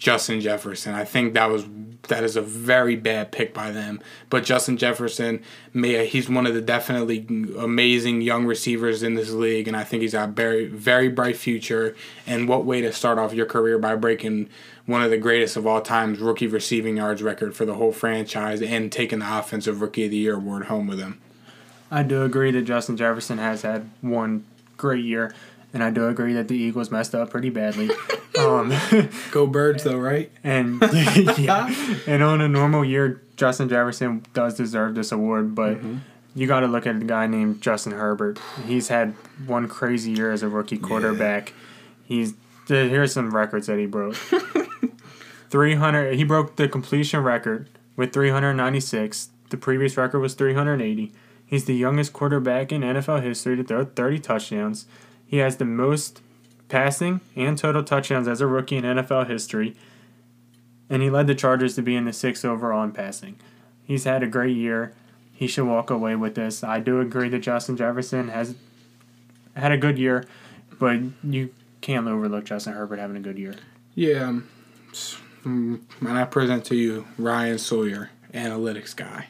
[0.00, 0.94] Justin Jefferson.
[0.94, 1.66] I think that was
[2.08, 4.00] that is a very bad pick by them.
[4.30, 5.42] But Justin Jefferson,
[5.74, 7.26] may he's one of the definitely
[7.58, 11.36] amazing young receivers in this league, and I think he's got a very very bright
[11.36, 11.94] future.
[12.26, 14.48] And what way to start off your career by breaking
[14.86, 18.62] one of the greatest of all times rookie receiving yards record for the whole franchise
[18.62, 21.20] and taking the offensive rookie of the year award home with him.
[21.90, 24.46] I do agree that Justin Jefferson has had one
[24.78, 25.34] great year,
[25.72, 27.90] and I do agree that the Eagles messed up pretty badly.
[28.38, 28.72] um,
[29.30, 30.30] Go Birds though, right?
[30.44, 30.80] and
[31.38, 31.74] yeah,
[32.06, 35.78] and on a normal year, Justin Jefferson does deserve this award, but
[36.34, 38.38] you got to look at a guy named Justin Herbert.
[38.66, 39.14] He's had
[39.46, 41.52] one crazy year as a rookie quarterback.
[42.04, 42.34] He's
[42.66, 44.16] here's some records that he broke.
[45.50, 49.30] 300 he broke the completion record with 396.
[49.50, 51.12] The previous record was 380.
[51.44, 54.86] He's the youngest quarterback in NFL history to throw 30 touchdowns.
[55.30, 56.22] He has the most
[56.68, 59.76] passing and total touchdowns as a rookie in NFL history.
[60.88, 63.36] And he led the Chargers to be in the sixth overall in passing.
[63.84, 64.92] He's had a great year.
[65.32, 66.64] He should walk away with this.
[66.64, 68.56] I do agree that Justin Jefferson has
[69.54, 70.24] had a good year,
[70.80, 73.54] but you can't overlook Justin Herbert having a good year.
[73.94, 74.24] Yeah.
[74.24, 74.48] um,
[75.44, 79.28] mm, And I present to you Ryan Sawyer, analytics guy.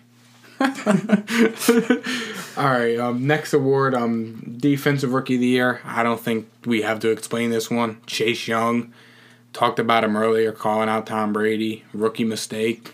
[2.56, 2.98] All right.
[2.98, 5.80] Um, next award, um, defensive rookie of the year.
[5.84, 7.98] I don't think we have to explain this one.
[8.06, 8.92] Chase Young
[9.54, 12.92] talked about him earlier, calling out Tom Brady, rookie mistake,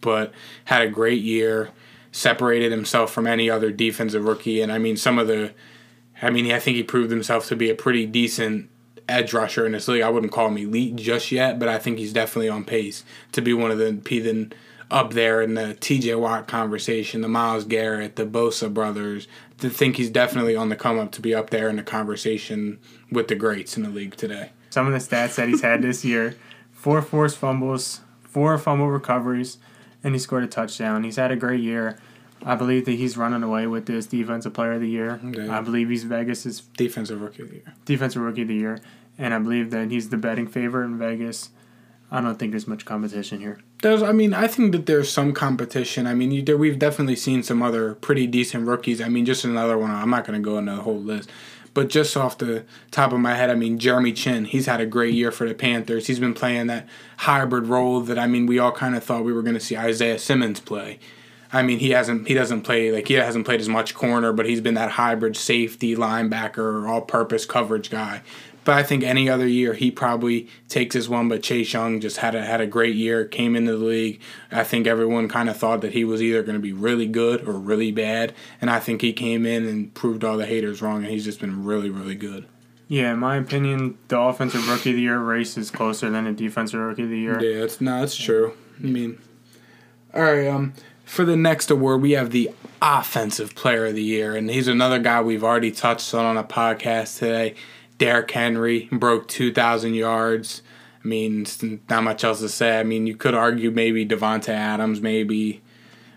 [0.00, 0.32] but
[0.64, 1.70] had a great year.
[2.12, 5.52] Separated himself from any other defensive rookie, and I mean some of the.
[6.22, 8.70] I mean, I think he proved himself to be a pretty decent
[9.06, 10.00] edge rusher in this league.
[10.00, 13.42] I wouldn't call him elite just yet, but I think he's definitely on pace to
[13.42, 14.18] be one of the P
[14.90, 19.26] up there in the TJ Watt conversation, the Myles Garrett, the Bosa brothers.
[19.58, 22.78] To think he's definitely on the come up to be up there in the conversation
[23.10, 24.50] with the greats in the league today.
[24.68, 26.36] Some of the stats that he's had this year
[26.72, 29.58] four forced fumbles, four fumble recoveries,
[30.04, 31.04] and he scored a touchdown.
[31.04, 31.98] He's had a great year.
[32.44, 35.20] I believe that he's running away with this Defensive Player of the Year.
[35.24, 35.48] Okay.
[35.48, 37.74] I believe he's Vegas's Defensive rookie of the year.
[37.86, 38.80] Defensive Rookie of the Year,
[39.18, 41.50] and I believe that he's the betting favorite in Vegas.
[42.10, 43.58] I don't think there's much competition here.
[43.82, 46.06] There's, I mean, I think that there's some competition.
[46.06, 49.00] I mean, you, there, we've definitely seen some other pretty decent rookies.
[49.00, 49.90] I mean, just another one.
[49.90, 51.28] I'm not going to go into the whole list,
[51.74, 54.44] but just off the top of my head, I mean, Jeremy Chinn.
[54.44, 56.06] He's had a great year for the Panthers.
[56.06, 56.86] He's been playing that
[57.18, 59.76] hybrid role that I mean, we all kind of thought we were going to see
[59.76, 61.00] Isaiah Simmons play.
[61.52, 64.46] I mean, he hasn't he doesn't play like he hasn't played as much corner, but
[64.46, 68.22] he's been that hybrid safety linebacker, all-purpose coverage guy.
[68.66, 71.28] But I think any other year he probably takes his one.
[71.28, 74.20] But Chase Young just had a had a great year, came into the league.
[74.50, 77.46] I think everyone kind of thought that he was either going to be really good
[77.46, 81.04] or really bad, and I think he came in and proved all the haters wrong,
[81.04, 82.44] and he's just been really really good.
[82.88, 86.32] Yeah, in my opinion, the offensive rookie of the year race is closer than the
[86.32, 87.40] defensive rookie of the year.
[87.40, 88.52] Yeah, it's no, it's true.
[88.82, 89.18] I mean,
[90.12, 90.48] all right.
[90.48, 90.74] Um,
[91.04, 92.50] for the next award, we have the
[92.82, 96.42] offensive player of the year, and he's another guy we've already touched on on a
[96.42, 97.54] podcast today.
[97.98, 100.62] Derrick Henry broke 2,000 yards.
[101.04, 101.46] I mean,
[101.88, 102.80] not much else to say.
[102.80, 105.62] I mean, you could argue maybe Davante Adams, maybe.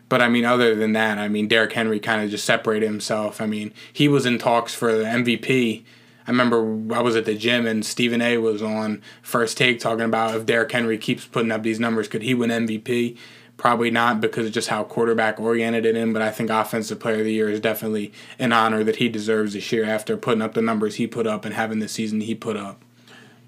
[0.09, 3.39] But I mean, other than that, I mean, Derrick Henry kind of just separated himself.
[3.39, 5.83] I mean, he was in talks for the MVP.
[6.27, 10.05] I remember I was at the gym and Stephen A was on First Take talking
[10.05, 13.17] about if Derrick Henry keeps putting up these numbers, could he win MVP?
[13.59, 17.19] Probably not because of just how quarterback oriented it is, but I think Offensive Player
[17.19, 20.53] of the Year is definitely an honor that he deserves this year after putting up
[20.53, 22.81] the numbers he put up and having the season he put up.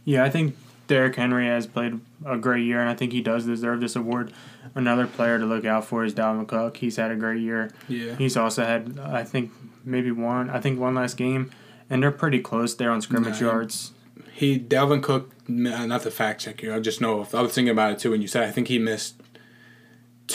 [0.03, 3.45] Yeah, I think Derrick Henry has played a great year, and I think he does
[3.45, 4.33] deserve this award.
[4.75, 6.75] Another player to look out for is Dalvin Cook.
[6.75, 7.71] He's had a great year.
[7.87, 8.15] Yeah.
[8.17, 9.51] He's also had, I think,
[9.85, 11.51] maybe one, I think one last game,
[11.89, 13.93] and they're pretty close there on scrimmage Nah, yards.
[14.33, 16.75] He Dalvin Cook, not the fact check you.
[16.75, 18.79] I just know I was thinking about it too when you said I think he
[18.79, 19.20] missed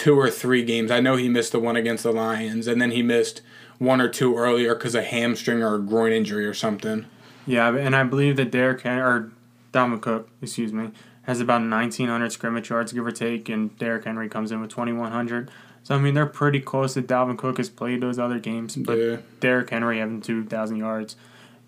[0.07, 0.93] two or three games.
[0.93, 3.43] I know he missed the one against the Lions, and then he missed
[3.79, 7.07] one or two earlier because of hamstring or a groin injury or something.
[7.45, 9.33] Yeah, and I believe that Derrick or
[9.73, 10.93] Dalvin Cook, excuse me,
[11.23, 15.51] has about 1,900 scrimmage yards, give or take, and Derrick Henry comes in with 2,100.
[15.83, 18.97] So, I mean, they're pretty close that Dalvin Cook has played those other games, but
[18.99, 19.17] Yeah.
[19.41, 21.17] Derrick Henry having 2,000 yards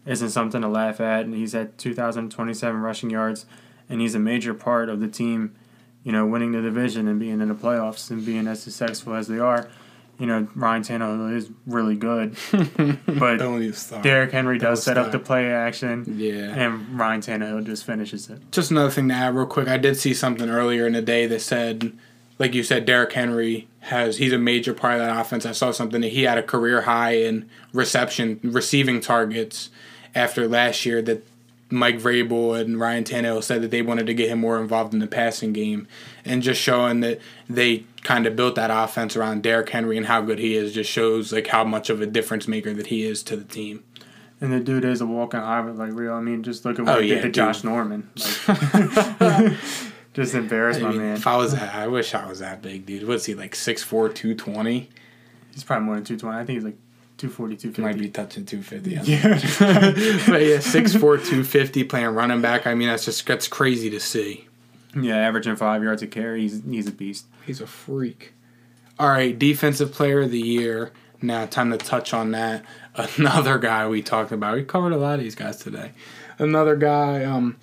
[0.06, 3.46] isn't something to laugh at, and he's at 2,027 rushing yards,
[3.90, 5.56] and he's a major part of the team,
[6.04, 9.28] you know, winning the division and being in the playoffs and being as successful as
[9.28, 9.68] they are.
[10.18, 12.36] You know, Ryan Tannehill is really good,
[13.06, 14.02] but Don't.
[14.02, 16.04] Derrick Henry does was set up the play action.
[16.18, 16.52] Yeah.
[16.56, 18.40] And Ryan Tannehill just finishes it.
[18.50, 19.68] Just another thing to add real quick.
[19.68, 21.96] I did see something earlier in the day that said,
[22.40, 25.46] like you said, Derrick Henry has he's a major part of that offense.
[25.46, 29.70] I saw something that he had a career high in reception receiving targets
[30.16, 31.24] after last year that
[31.70, 35.00] Mike Vrabel and Ryan Tannehill said that they wanted to get him more involved in
[35.00, 35.86] the passing game
[36.24, 40.20] and just showing that they kind of built that offense around Derrick Henry and how
[40.22, 43.22] good he is just shows like how much of a difference maker that he is
[43.24, 43.84] to the team.
[44.40, 46.14] And the dude is a walking hybrid, like real.
[46.14, 47.34] I mean, just look at oh, what Oh, he yeah, did to dude.
[47.34, 48.08] Josh Norman.
[48.46, 49.52] Like,
[50.14, 51.16] just embarrassed I my mean, man.
[51.16, 53.06] if I was that, I wish I was that big, dude.
[53.06, 54.88] What's he like 6'4", 220?
[55.52, 56.36] He's probably more than 220.
[56.40, 56.76] I think he's like
[57.18, 58.90] 240, He might be touching 250.
[58.90, 59.02] Yeah.
[59.02, 59.34] Yeah.
[60.28, 62.66] but yeah, 6'4", 250 playing running back.
[62.66, 64.46] I mean, that's just that's crazy to see.
[64.98, 66.42] yeah, averaging five yards a carry.
[66.42, 67.26] He's, he's a beast.
[67.46, 68.32] He's a freak.
[68.98, 70.92] All right, defensive player of the year.
[71.20, 72.64] Now, time to touch on that.
[73.16, 74.54] Another guy we talked about.
[74.54, 75.92] We covered a lot of these guys today.
[76.38, 77.56] Another guy, um,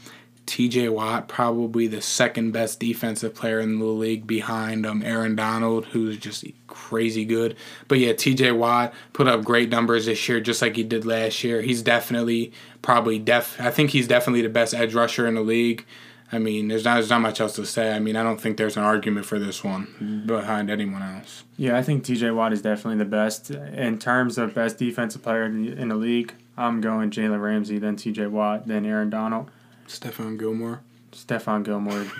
[0.46, 0.90] T.J.
[0.90, 6.18] Watt, probably the second best defensive player in the league behind um, Aaron Donald, who's
[6.18, 7.56] just crazy good.
[7.88, 8.52] But yeah, T.J.
[8.52, 11.62] Watt put up great numbers this year, just like he did last year.
[11.62, 13.60] He's definitely, probably def.
[13.60, 15.86] I think he's definitely the best edge rusher in the league.
[16.32, 17.94] I mean, there's not, there's not much else to say.
[17.94, 21.44] I mean, I don't think there's an argument for this one behind anyone else.
[21.56, 23.52] Yeah, I think TJ Watt is definitely the best.
[23.52, 27.78] In terms of best defensive player in the, in the league, I'm going Jalen Ramsey,
[27.78, 29.50] then TJ Watt, then Aaron Donald.
[29.88, 32.06] Stephon Gilmore, Stephon Gilmore.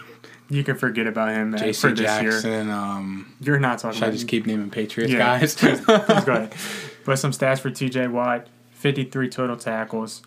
[0.48, 2.30] You can forget about him uh, for this year.
[2.30, 2.70] Jackson.
[2.70, 5.40] Um, You're not talking should I about just keep naming Patriots Yeah.
[5.40, 5.56] guys?
[5.60, 6.54] Please go ahead.
[7.04, 10.22] But some stats for TJ Watt 53 total tackles,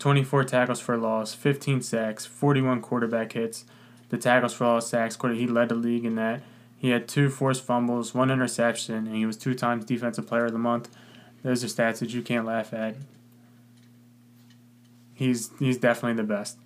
[0.00, 3.64] 24 tackles for loss, 15 sacks, 41 quarterback hits.
[4.10, 6.42] The tackles for loss, sacks, quarter, he led the league in that.
[6.76, 10.52] He had two forced fumbles, one interception, and he was two times Defensive Player of
[10.52, 10.90] the Month.
[11.42, 12.96] Those are stats that you can't laugh at.
[15.14, 16.58] He's he's definitely the best.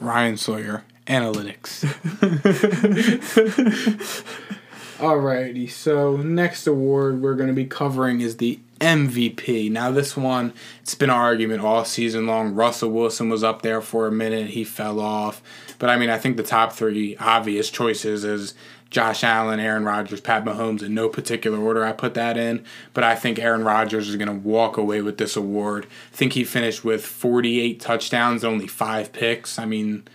[0.00, 1.84] Ryan Sawyer, analytics.
[4.98, 9.70] Alrighty, so next award we're going to be covering is the MVP.
[9.70, 12.54] Now, this one, it's been an argument all season long.
[12.54, 15.42] Russell Wilson was up there for a minute, he fell off.
[15.78, 18.54] But I mean, I think the top three obvious choices is
[18.90, 21.84] Josh Allen, Aaron Rodgers, Pat Mahomes in no particular order.
[21.84, 25.18] I put that in, but I think Aaron Rodgers is going to walk away with
[25.18, 25.86] this award.
[26.12, 29.58] I think he finished with 48 touchdowns, only five picks.
[29.58, 30.06] I mean,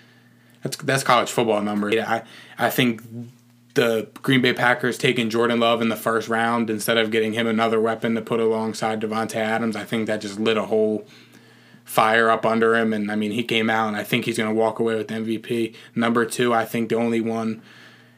[0.64, 1.90] That's that's college football number.
[2.02, 2.24] I
[2.58, 3.02] I think
[3.74, 7.48] the Green Bay Packers taking Jordan Love in the first round instead of getting him
[7.48, 9.76] another weapon to put alongside Davante Adams.
[9.76, 11.08] I think that just lit a whole
[11.84, 14.50] fire up under him, and I mean he came out, and I think he's going
[14.50, 15.76] to walk away with MVP.
[15.96, 17.62] Number two, I think the only one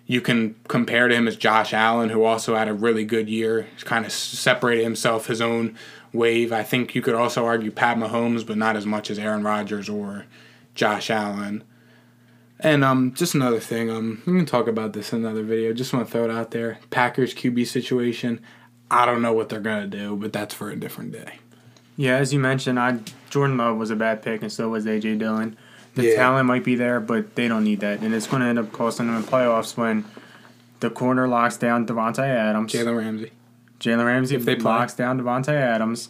[0.06, 3.68] you can compare to him is Josh Allen, who also had a really good year.
[3.74, 5.76] He's kind of separated himself his own
[6.12, 6.52] wave.
[6.52, 9.90] I think you could also argue Pat Mahomes, but not as much as Aaron Rodgers
[9.90, 10.26] or
[10.76, 11.64] Josh Allen.
[12.64, 15.74] And um, just another thing, um, we can talk about this in another video.
[15.74, 16.80] Just want to throw it out there.
[16.92, 18.40] Packers QB situation.
[18.90, 21.40] I don't know what they're gonna do, but that's for a different day.
[21.98, 23.00] Yeah, as you mentioned, I
[23.30, 25.58] Jordan Love was a bad pick, and so was AJ Dillon.
[25.96, 26.16] The Yeah.
[26.16, 28.72] talent might be there, but they don't need that, and it's going to end up
[28.72, 30.06] costing them in playoffs when
[30.80, 32.72] the corner locks down Davante Adams.
[32.72, 33.32] Jalen Ramsey.
[33.80, 34.64] Jalen Ramsey If they play.
[34.72, 36.10] locks down Davante Adams.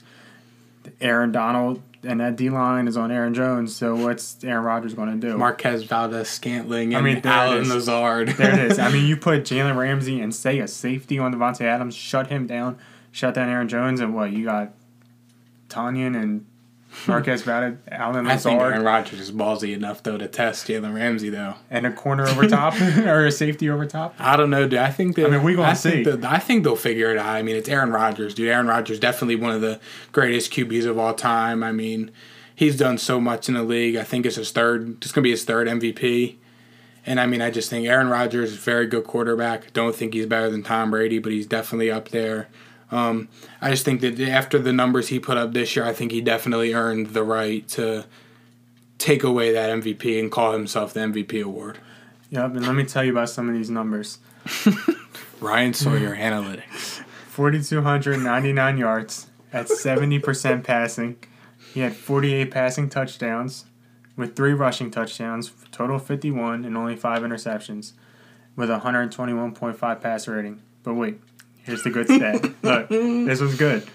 [1.02, 3.76] Aaron Donald and that D line is on Aaron Jones.
[3.76, 5.38] So what's Aaron Rodgers going to do?
[5.38, 7.70] Marquez Valdez Scantling I mean, Allen.
[7.70, 8.30] Lazard.
[8.30, 8.80] There it is.
[8.80, 12.48] I mean, you put Jalen Ramsey and say a safety on Davante Adams, shut him
[12.48, 12.78] down,
[13.12, 14.74] shut down Aaron Jones, and what you got?
[15.70, 16.46] Tonyan and
[17.08, 21.30] Marquez Valdes, Allen I think Aaron Rodgers is ballsy enough though to test Jalen Ramsey
[21.30, 21.56] though.
[21.70, 24.16] and a corner over top or a safety over top.
[24.20, 24.80] I don't know, dude.
[24.80, 26.28] I think that I mean, we gonna I think see.
[26.28, 27.28] I think they'll figure it out.
[27.28, 28.50] I mean, it's Aaron Rodgers, dude.
[28.50, 29.80] Aaron Rodgers definitely one of the
[30.12, 31.64] greatest QBs of all time.
[31.64, 32.12] I mean,
[32.56, 33.96] he's done so much in the league.
[33.96, 34.98] I think it's his third.
[35.04, 36.36] It's gonna be his third MVP.
[37.06, 39.74] And I mean, I just think Aaron Rodgers is a very good quarterback.
[39.74, 42.48] Don't think he's better than Tom Brady, but he's definitely up there.
[42.94, 43.28] Um,
[43.60, 46.22] I just think that after the numbers he put up this year, I think he
[46.22, 48.06] definitely earned the right to
[49.00, 51.80] take away that MVP and call himself the MVP award.
[52.30, 54.20] Yep, and let me tell you about some of these numbers.
[55.40, 57.04] Ryan Sawyer Analytics.
[57.30, 61.18] 4,299 yards at 70% passing.
[61.74, 63.66] He had 48 passing touchdowns
[64.16, 67.94] with three rushing touchdowns, total 51, and only five interceptions
[68.56, 70.62] with a 121.5 passer rating.
[70.84, 71.20] But wait,
[71.64, 72.44] here's the good stat.
[72.64, 73.88] Look, this was good.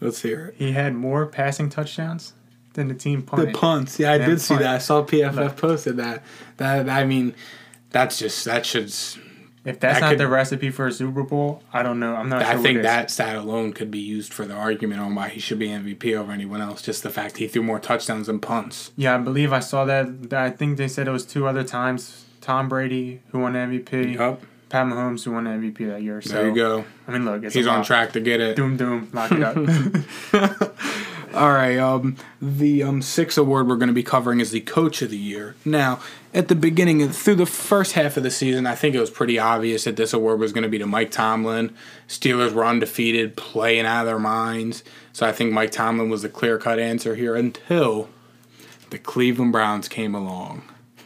[0.00, 0.54] Let's hear it.
[0.58, 2.34] He had more passing touchdowns
[2.74, 3.46] than the team punts.
[3.52, 4.62] The punts, yeah, I did see punt.
[4.64, 4.74] that.
[4.74, 5.56] I saw PFF Look.
[5.56, 6.22] posted that.
[6.58, 7.34] That I mean,
[7.90, 8.86] that's just that should.
[8.86, 9.24] if
[9.64, 12.16] that's that not could- the recipe for a Super Bowl, I don't know.
[12.16, 15.14] I'm not I sure think that stat alone could be used for the argument on
[15.14, 16.82] why he should be MVP over anyone else.
[16.82, 18.90] Just the fact he threw more touchdowns than punts.
[18.96, 20.30] Yeah, I believe I saw that.
[20.30, 22.24] that I think they said it was two other times.
[22.40, 24.42] Tom Brady, who won MVP, Yup.
[24.74, 26.20] Pat Mahomes, who won the MVP that year.
[26.20, 26.84] So There you go.
[27.06, 28.56] I mean, look, it's He's on track to get it.
[28.56, 29.56] Doom, doom, lock it up.
[31.32, 31.78] All right.
[31.78, 35.16] Um, the um sixth award we're going to be covering is the Coach of the
[35.16, 35.54] Year.
[35.64, 36.00] Now,
[36.34, 39.38] at the beginning through the first half of the season, I think it was pretty
[39.38, 41.72] obvious that this award was going to be to Mike Tomlin.
[42.08, 44.82] Steelers were undefeated, playing out of their minds.
[45.12, 48.08] So I think Mike Tomlin was the clear cut answer here until
[48.90, 50.64] the Cleveland Browns came along.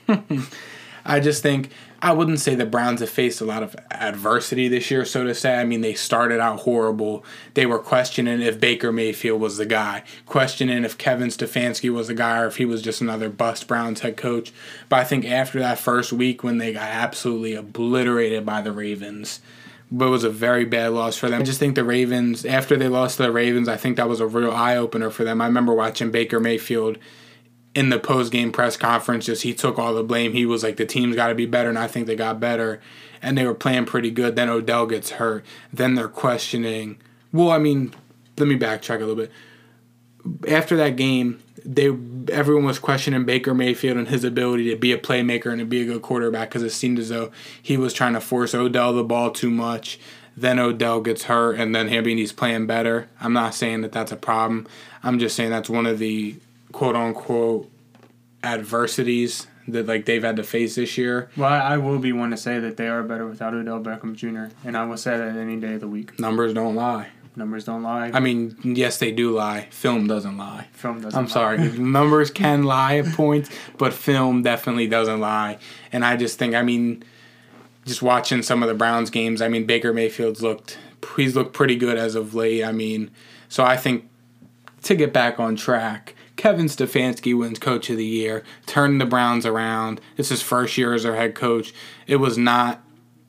[1.05, 4.89] I just think I wouldn't say the Browns have faced a lot of adversity this
[4.89, 5.57] year, so to say.
[5.57, 7.25] I mean, they started out horrible.
[7.55, 12.15] They were questioning if Baker Mayfield was the guy, questioning if Kevin Stefanski was the
[12.15, 14.53] guy, or if he was just another bust Browns head coach.
[14.89, 19.41] But I think after that first week, when they got absolutely obliterated by the Ravens,
[19.91, 21.41] but it was a very bad loss for them.
[21.41, 24.21] I just think the Ravens, after they lost to the Ravens, I think that was
[24.21, 25.41] a real eye opener for them.
[25.41, 26.99] I remember watching Baker Mayfield
[27.79, 30.33] in the post game press conference, just he took all the blame.
[30.33, 32.81] He was like, the team's got to be better, and I think they got better.
[33.23, 34.35] And they were playing pretty good.
[34.35, 35.45] Then Odell gets hurt.
[35.73, 36.99] Then they're questioning.
[37.33, 37.95] Well, I mean,
[38.37, 39.31] let me backtrack a little bit.
[40.51, 41.87] After that game, they
[42.33, 45.83] everyone was questioning Baker Mayfield and his ability to be a playmaker and to be
[45.83, 47.31] a good quarterback because it seemed as though
[47.63, 50.01] he was trying to force Odell the ball too much.
[50.37, 53.09] Then Odell gets hurt, and then he's playing better.
[53.21, 54.67] I'm not saying that that's a problem.
[55.05, 56.37] I'm just saying that's one of the
[56.73, 57.71] quote unquote
[58.43, 61.31] adversities that like they've had to face this year.
[61.37, 64.55] well, I, will be one to say that they are better without Odell Beckham Jr.,
[64.67, 66.19] and I will say that any day of the week.
[66.19, 67.09] Numbers don't lie.
[67.37, 68.11] Numbers don't lie.
[68.13, 69.69] I mean, yes, they do lie.
[69.71, 70.67] Film doesn't lie.
[70.73, 71.19] Film doesn't lie.
[71.19, 71.33] I'm lie.
[71.33, 71.73] sorry.
[71.79, 75.59] Numbers can lie at points, but film definitely doesn't lie.
[75.93, 77.05] And I just think, I mean,
[77.85, 80.79] just watching some of the Browns games, I mean, Baker Mayfield's looked,
[81.17, 82.65] he's looked pretty good as of late.
[82.65, 83.11] I mean,
[83.49, 84.09] so I think
[84.83, 89.45] to get back on track, Kevin Stefanski wins Coach of the Year, turned the Browns
[89.45, 90.01] around.
[90.17, 91.75] It's his first year as their head coach.
[92.07, 92.81] It was not.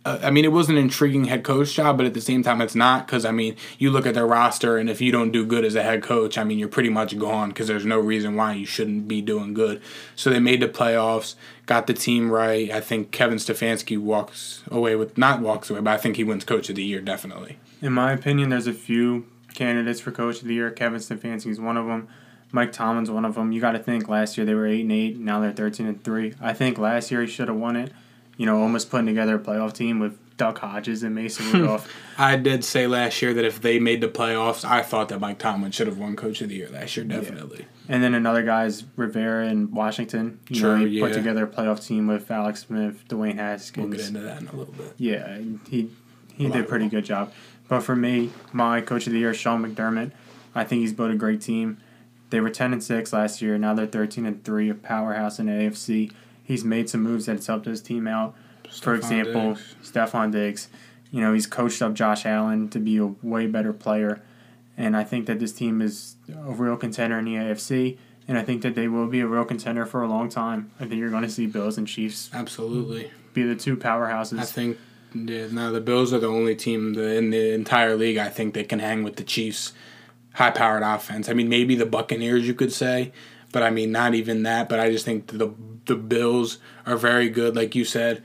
[0.06, 2.62] Uh, I mean, it was an intriguing head coach job, but at the same time,
[2.62, 5.44] it's not because I mean, you look at their roster, and if you don't do
[5.44, 8.36] good as a head coach, I mean, you're pretty much gone because there's no reason
[8.36, 9.82] why you shouldn't be doing good.
[10.16, 11.34] So they made the playoffs,
[11.66, 12.70] got the team right.
[12.70, 16.46] I think Kevin Stefanski walks away with not walks away, but I think he wins
[16.46, 17.58] Coach of the Year definitely.
[17.82, 20.70] In my opinion, there's a few candidates for Coach of the Year.
[20.70, 22.08] Kevin Stefanski is one of them.
[22.52, 23.52] Mike Tomlin's one of them.
[23.52, 25.18] You got to think last year they were eight and eight.
[25.20, 26.34] Now they're thirteen and three.
[26.42, 27.92] I think last year he should have won it.
[28.38, 31.94] You know, almost putting together a playoff team with Duck Hodges and Mason Rudolph.
[32.18, 35.40] I did say last year that if they made the playoffs, I thought that Mike
[35.40, 37.66] Tomlin should have won Coach of the Year last year, definitely.
[37.90, 40.40] and then another guy's Rivera in Washington.
[40.48, 43.90] You Sure, know, he put together a playoff team with Alex Smith, Dwayne Haskins.
[43.90, 44.94] We'll get into that in a little bit.
[44.98, 45.38] Yeah,
[45.70, 45.92] he
[46.34, 47.34] he did a pretty good job.
[47.68, 50.12] But for me, my coach of the year, Sean McDermott.
[50.56, 51.78] I think he's built a great team.
[52.30, 53.58] They were ten and six last year.
[53.58, 56.12] Now they're thirteen and three, a powerhouse in the AFC.
[56.44, 58.36] He's made some moves that's helped his team out.
[58.82, 59.76] For example, Diggs.
[59.84, 60.70] Stefon Diggs.
[61.12, 64.22] You know, he's coached up Josh Allen to be a way better player.
[64.78, 67.98] And I think that this team is a real contender in the AFC.
[68.28, 70.72] And I think that they will be a real contender for a long time.
[70.80, 73.12] I think you're going to see Bills and Chiefs Absolutely.
[73.34, 74.40] be the two powerhouses.
[74.40, 74.78] I think
[75.14, 78.70] yeah, no, the Bills are the only team in the entire league I think that
[78.70, 79.74] can hang with the Chiefs'
[80.40, 81.28] high-powered offense.
[81.28, 83.12] I mean, maybe the Buccaneers you could say,
[83.52, 84.70] but I mean not even that.
[84.70, 85.54] But I just think the
[85.86, 88.24] the Bills are very good, like you said.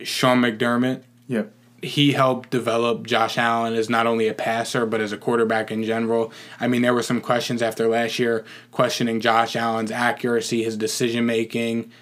[0.00, 1.52] Sean McDermott, Yep.
[1.82, 5.84] he helped develop Josh Allen as not only a passer but as a quarterback in
[5.84, 6.32] general.
[6.58, 11.26] I mean, there were some questions after last year questioning Josh Allen's accuracy, his decision
[11.26, 11.92] making.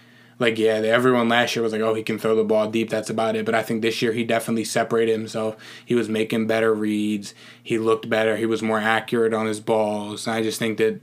[0.41, 2.88] Like, yeah, everyone last year was like, oh, he can throw the ball deep.
[2.88, 3.45] That's about it.
[3.45, 5.55] But I think this year he definitely separated himself.
[5.84, 7.34] He was making better reads.
[7.62, 8.36] He looked better.
[8.38, 10.26] He was more accurate on his balls.
[10.26, 11.03] And I just think that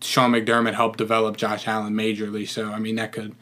[0.00, 2.48] Sean McDermott helped develop Josh Allen majorly.
[2.48, 3.34] So, I mean, that could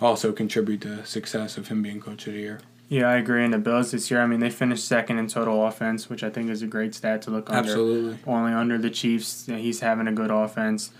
[0.00, 2.60] also contribute to success of him being coach of the year.
[2.88, 3.44] Yeah, I agree.
[3.44, 6.30] And the Bills this year, I mean, they finished second in total offense, which I
[6.30, 7.70] think is a great stat to look under.
[7.70, 8.18] Absolutely.
[8.24, 10.92] Only under the Chiefs, he's having a good offense.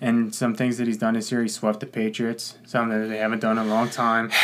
[0.00, 3.18] And some things that he's done this year, he swept the Patriots, something that they
[3.18, 4.30] haven't done in a long time.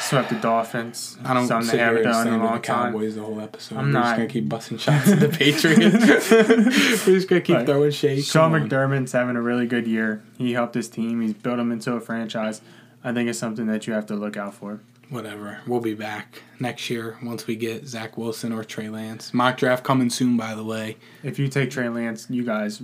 [0.00, 2.92] Swept the Dolphins, I don't sit they haven't done in a the long time.
[2.92, 3.76] Cowboys the whole episode.
[3.78, 4.02] I'm We're not.
[4.04, 6.30] just gonna keep busting shots at the Patriots.
[7.06, 7.66] We're just gonna keep Right.
[7.66, 8.24] throwing shade.
[8.24, 8.52] Sean.
[8.52, 10.22] McDermott's having a really good year.
[10.38, 11.20] He helped his team.
[11.20, 12.62] He's built them into a franchise.
[13.04, 14.80] I think it's something that you have to look out for.
[15.10, 15.58] Whatever.
[15.66, 19.34] We'll be back next year once we get Zach Wilson or Trey Lance.
[19.34, 20.96] Mock draft coming soon, by the way.
[21.22, 22.80] If you take Trey Lance, you guys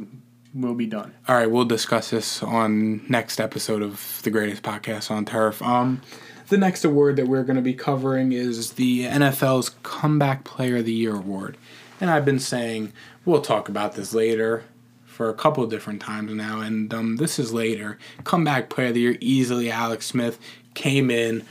[0.54, 1.14] will be done.
[1.28, 5.62] All right, we'll discuss this on next episode of the greatest podcast on turf.
[5.62, 6.02] Um,
[6.48, 10.84] the next award that we're going to be covering is the NFL's Comeback Player of
[10.84, 11.56] the Year award,
[12.00, 12.92] and I've been saying
[13.24, 14.64] we'll talk about this later
[15.04, 17.98] for a couple different times now, and um, this is later.
[18.24, 19.70] Comeback Player of the Year easily.
[19.70, 20.38] Alex Smith
[20.74, 21.42] came in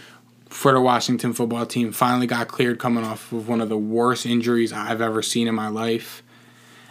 [0.49, 1.91] for the Washington football team.
[1.91, 5.55] Finally got cleared coming off of one of the worst injuries I've ever seen in
[5.55, 6.23] my life.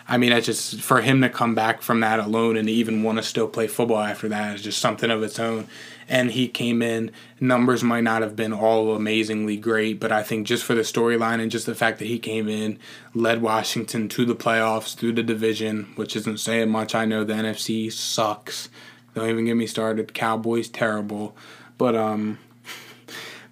[0.07, 3.17] I mean, it's just for him to come back from that alone and even want
[3.17, 5.67] to still play football after that is just something of its own.
[6.07, 10.47] And he came in, numbers might not have been all amazingly great, but I think
[10.47, 12.79] just for the storyline and just the fact that he came in,
[13.15, 16.95] led Washington to the playoffs through the division, which isn't saying much.
[16.95, 18.69] I know the NFC sucks.
[19.15, 20.13] Don't even get me started.
[20.13, 21.35] Cowboys terrible,
[21.79, 22.39] but um,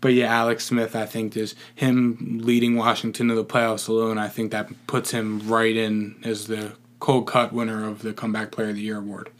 [0.02, 4.28] but yeah, Alex Smith, I think is him leading Washington to the playoffs alone, I
[4.28, 8.70] think that puts him right in as the cold cut winner of the Comeback Player
[8.70, 9.30] of the Year award.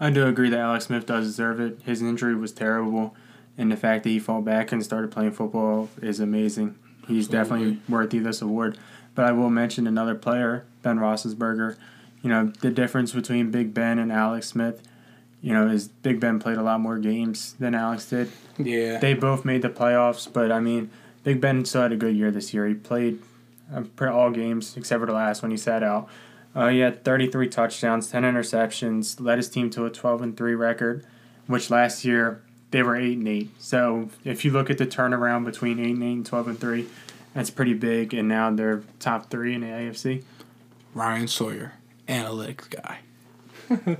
[0.00, 1.80] I do agree that Alex Smith does deserve it.
[1.84, 3.14] His injury was terrible,
[3.58, 6.78] and the fact that he fought back and started playing football is amazing.
[7.08, 8.78] He's definitely worthy of this award.
[9.14, 11.76] But I will mention another player, Ben Roethlisberger.
[12.22, 14.82] You know the difference between Big Ben and Alex Smith.
[15.42, 18.30] You know, is Big Ben played a lot more games than Alex did.
[18.58, 20.90] Yeah, They both made the playoffs, but I mean,
[21.24, 22.66] Big Ben still had a good year this year.
[22.66, 23.20] He played
[23.74, 26.08] uh, all games except for the last when he sat out.
[26.54, 30.54] Uh, he had 33 touchdowns, 10 interceptions, led his team to a 12 and 3
[30.54, 31.04] record,
[31.46, 33.50] which last year they were 8 and 8.
[33.58, 36.86] So if you look at the turnaround between 8 and 8 and 12 and 3,
[37.34, 38.12] that's pretty big.
[38.14, 40.22] And now they're top three in the AFC.
[40.94, 41.72] Ryan Sawyer,
[42.06, 42.98] analytics guy.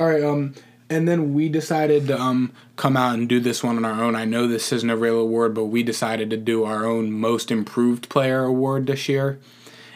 [0.00, 0.54] All right, um,
[0.88, 4.14] and then we decided to um come out and do this one on our own.
[4.14, 7.50] I know this isn't a real award, but we decided to do our own most
[7.50, 9.40] improved player award this year.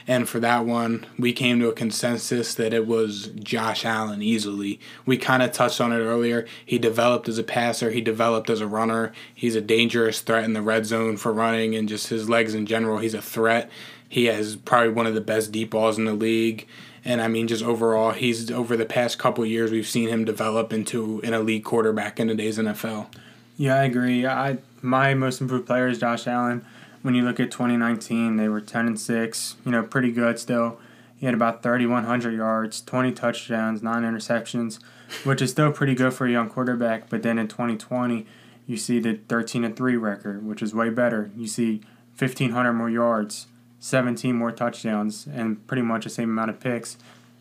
[0.08, 4.80] And for that one, we came to a consensus that it was Josh Allen easily.
[5.06, 6.44] We kind of touched on it earlier.
[6.66, 9.12] He developed as a passer, he developed as a runner.
[9.32, 12.66] He's a dangerous threat in the red zone for running and just his legs in
[12.66, 12.98] general.
[12.98, 13.70] He's a threat.
[14.08, 16.66] He has probably one of the best deep balls in the league.
[17.04, 20.72] And I mean, just overall, he's over the past couple years, we've seen him develop
[20.72, 23.08] into an elite quarterback in today's NFL.
[23.56, 24.26] Yeah, I agree.
[24.26, 26.64] I my most improved player is Josh Allen.
[27.02, 29.56] When you look at 2019, they were 10 and 6.
[29.64, 30.78] You know, pretty good still.
[31.16, 34.80] He had about 3,100 yards, 20 touchdowns, nine interceptions,
[35.22, 37.08] which is still pretty good for a young quarterback.
[37.08, 38.26] But then in 2020,
[38.66, 41.30] you see the 13 and 3 record, which is way better.
[41.36, 41.82] You see
[42.18, 43.46] 1,500 more yards,
[43.82, 46.96] 17 more touchdowns, and pretty much the same amount of picks.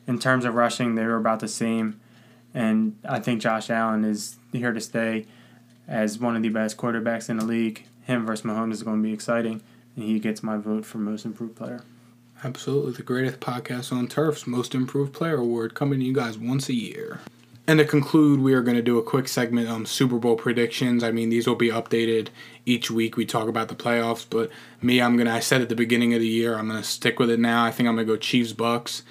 [0.07, 1.99] in terms of rushing, they were about the same.
[2.53, 5.27] And I think Josh Allen is here to stay
[5.87, 7.85] as one of the best quarterbacks in the league.
[8.01, 9.61] Him versus Mahomes is going to be exciting,
[9.95, 11.83] and he gets my vote for most improved player.
[12.43, 12.93] Absolutely.
[12.93, 16.73] The greatest podcast on turf's most improved player award coming to you guys once a
[16.73, 17.19] year.
[17.67, 21.03] And to conclude, we are going to do a quick segment on Super Bowl predictions.
[21.03, 22.29] I mean, these will be updated
[22.65, 23.15] each week.
[23.15, 24.49] We talk about the playoffs, but
[24.81, 25.31] me, I'm gonna.
[25.31, 27.63] I said at the beginning of the year, I'm gonna stick with it now.
[27.63, 29.03] I think I'm gonna go Chiefs Bucks.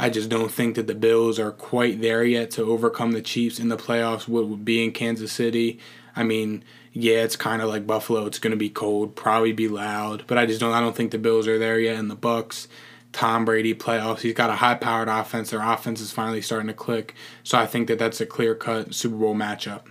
[0.00, 3.58] I just don't think that the Bills are quite there yet to overcome the Chiefs
[3.58, 4.28] in the playoffs.
[4.28, 5.80] What would be in Kansas City?
[6.14, 8.26] I mean, yeah, it's kind of like Buffalo.
[8.26, 10.72] It's going to be cold, probably be loud, but I just don't.
[10.72, 11.96] I don't think the Bills are there yet.
[11.96, 12.68] And the Bucks,
[13.12, 14.20] Tom Brady playoffs.
[14.20, 15.50] He's got a high-powered offense.
[15.50, 17.14] Their offense is finally starting to click.
[17.42, 19.82] So I think that that's a clear-cut Super Bowl matchup.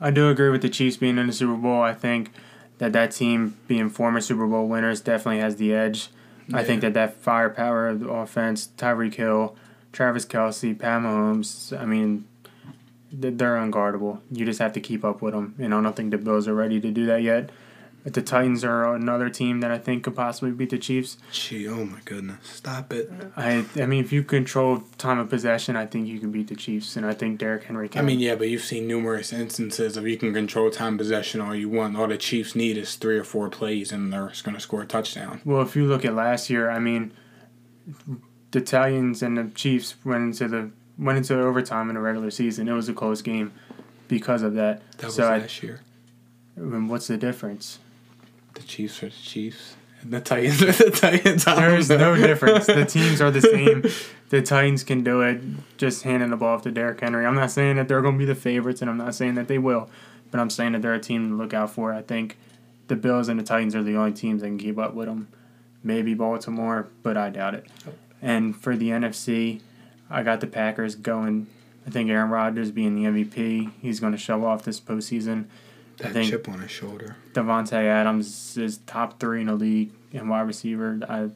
[0.00, 1.82] I do agree with the Chiefs being in the Super Bowl.
[1.82, 2.30] I think
[2.78, 6.10] that that team being former Super Bowl winners definitely has the edge.
[6.48, 6.58] Yeah.
[6.58, 9.56] I think that that firepower of the offense, Tyreek Hill,
[9.92, 12.26] Travis Kelce, Pat Mahomes, I mean,
[13.10, 14.20] they're unguardable.
[14.30, 15.54] You just have to keep up with them.
[15.58, 17.50] And I don't think the Bills are ready to do that yet.
[18.06, 21.18] But the Titans are another team that I think could possibly beat the Chiefs.
[21.32, 22.38] Gee, oh my goodness.
[22.44, 23.10] Stop it.
[23.36, 26.54] I I mean, if you control time of possession, I think you can beat the
[26.54, 26.94] Chiefs.
[26.94, 28.00] And I think Derrick Henry can.
[28.00, 31.40] I mean, yeah, but you've seen numerous instances of you can control time of possession
[31.40, 31.96] all you want.
[31.96, 34.86] All the Chiefs need is three or four plays, and they're going to score a
[34.86, 35.40] touchdown.
[35.44, 37.12] Well, if you look at last year, I mean,
[38.52, 42.68] the Italians and the Chiefs went into the went into overtime in the regular season.
[42.68, 43.50] It was a close game
[44.06, 44.88] because of that.
[44.98, 45.80] That was so last I, year.
[46.56, 47.80] I mean, what's the difference?
[48.56, 49.76] The Chiefs are the Chiefs.
[50.00, 51.44] And the Titans are the Titans.
[51.44, 52.66] There's no difference.
[52.66, 53.84] The teams are the same.
[54.30, 55.40] The Titans can do it
[55.76, 57.26] just handing the ball off to Derrick Henry.
[57.26, 59.46] I'm not saying that they're going to be the favorites, and I'm not saying that
[59.46, 59.90] they will,
[60.30, 61.92] but I'm saying that they're a team to look out for.
[61.92, 62.36] I think
[62.88, 65.28] the Bills and the Titans are the only teams that can keep up with them.
[65.82, 67.66] Maybe Baltimore, but I doubt it.
[67.86, 67.92] Oh.
[68.22, 69.60] And for the NFC,
[70.10, 71.46] I got the Packers going.
[71.86, 75.44] I think Aaron Rodgers being the MVP, he's going to show off this postseason.
[75.98, 77.16] That I think chip on his shoulder.
[77.32, 81.00] Davante Adams is top three in the league in wide receiver.
[81.08, 81.30] I,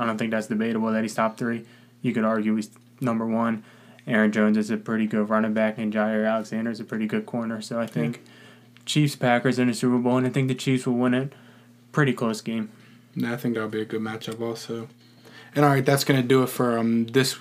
[0.00, 1.64] I don't think that's debatable that he's top three.
[2.00, 3.62] You could argue he's number one.
[4.06, 7.26] Aaron Jones is a pretty good running back, and Jaire Alexander is a pretty good
[7.26, 7.60] corner.
[7.62, 8.22] So I think
[8.84, 11.32] Chiefs Packers in the Super Bowl, and I think the Chiefs will win it.
[11.92, 12.70] Pretty close game.
[13.14, 14.88] Yeah, I think that'll be a good matchup also.
[15.54, 17.36] And all right, that's gonna do it for um this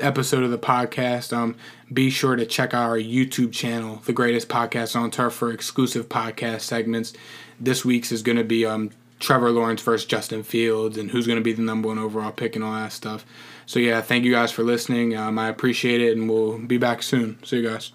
[0.00, 1.36] episode of the podcast.
[1.36, 1.56] Um,
[1.92, 6.08] be sure to check out our YouTube channel, The Greatest Podcast on Turf, for exclusive
[6.08, 7.12] podcast segments.
[7.60, 8.90] This week's is going to be um,
[9.20, 12.54] Trevor Lawrence versus Justin Fields and who's going to be the number one overall pick
[12.56, 13.24] and all that stuff.
[13.66, 15.16] So, yeah, thank you guys for listening.
[15.16, 17.42] Um, I appreciate it, and we'll be back soon.
[17.44, 17.92] See you guys.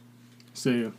[0.54, 0.94] See you.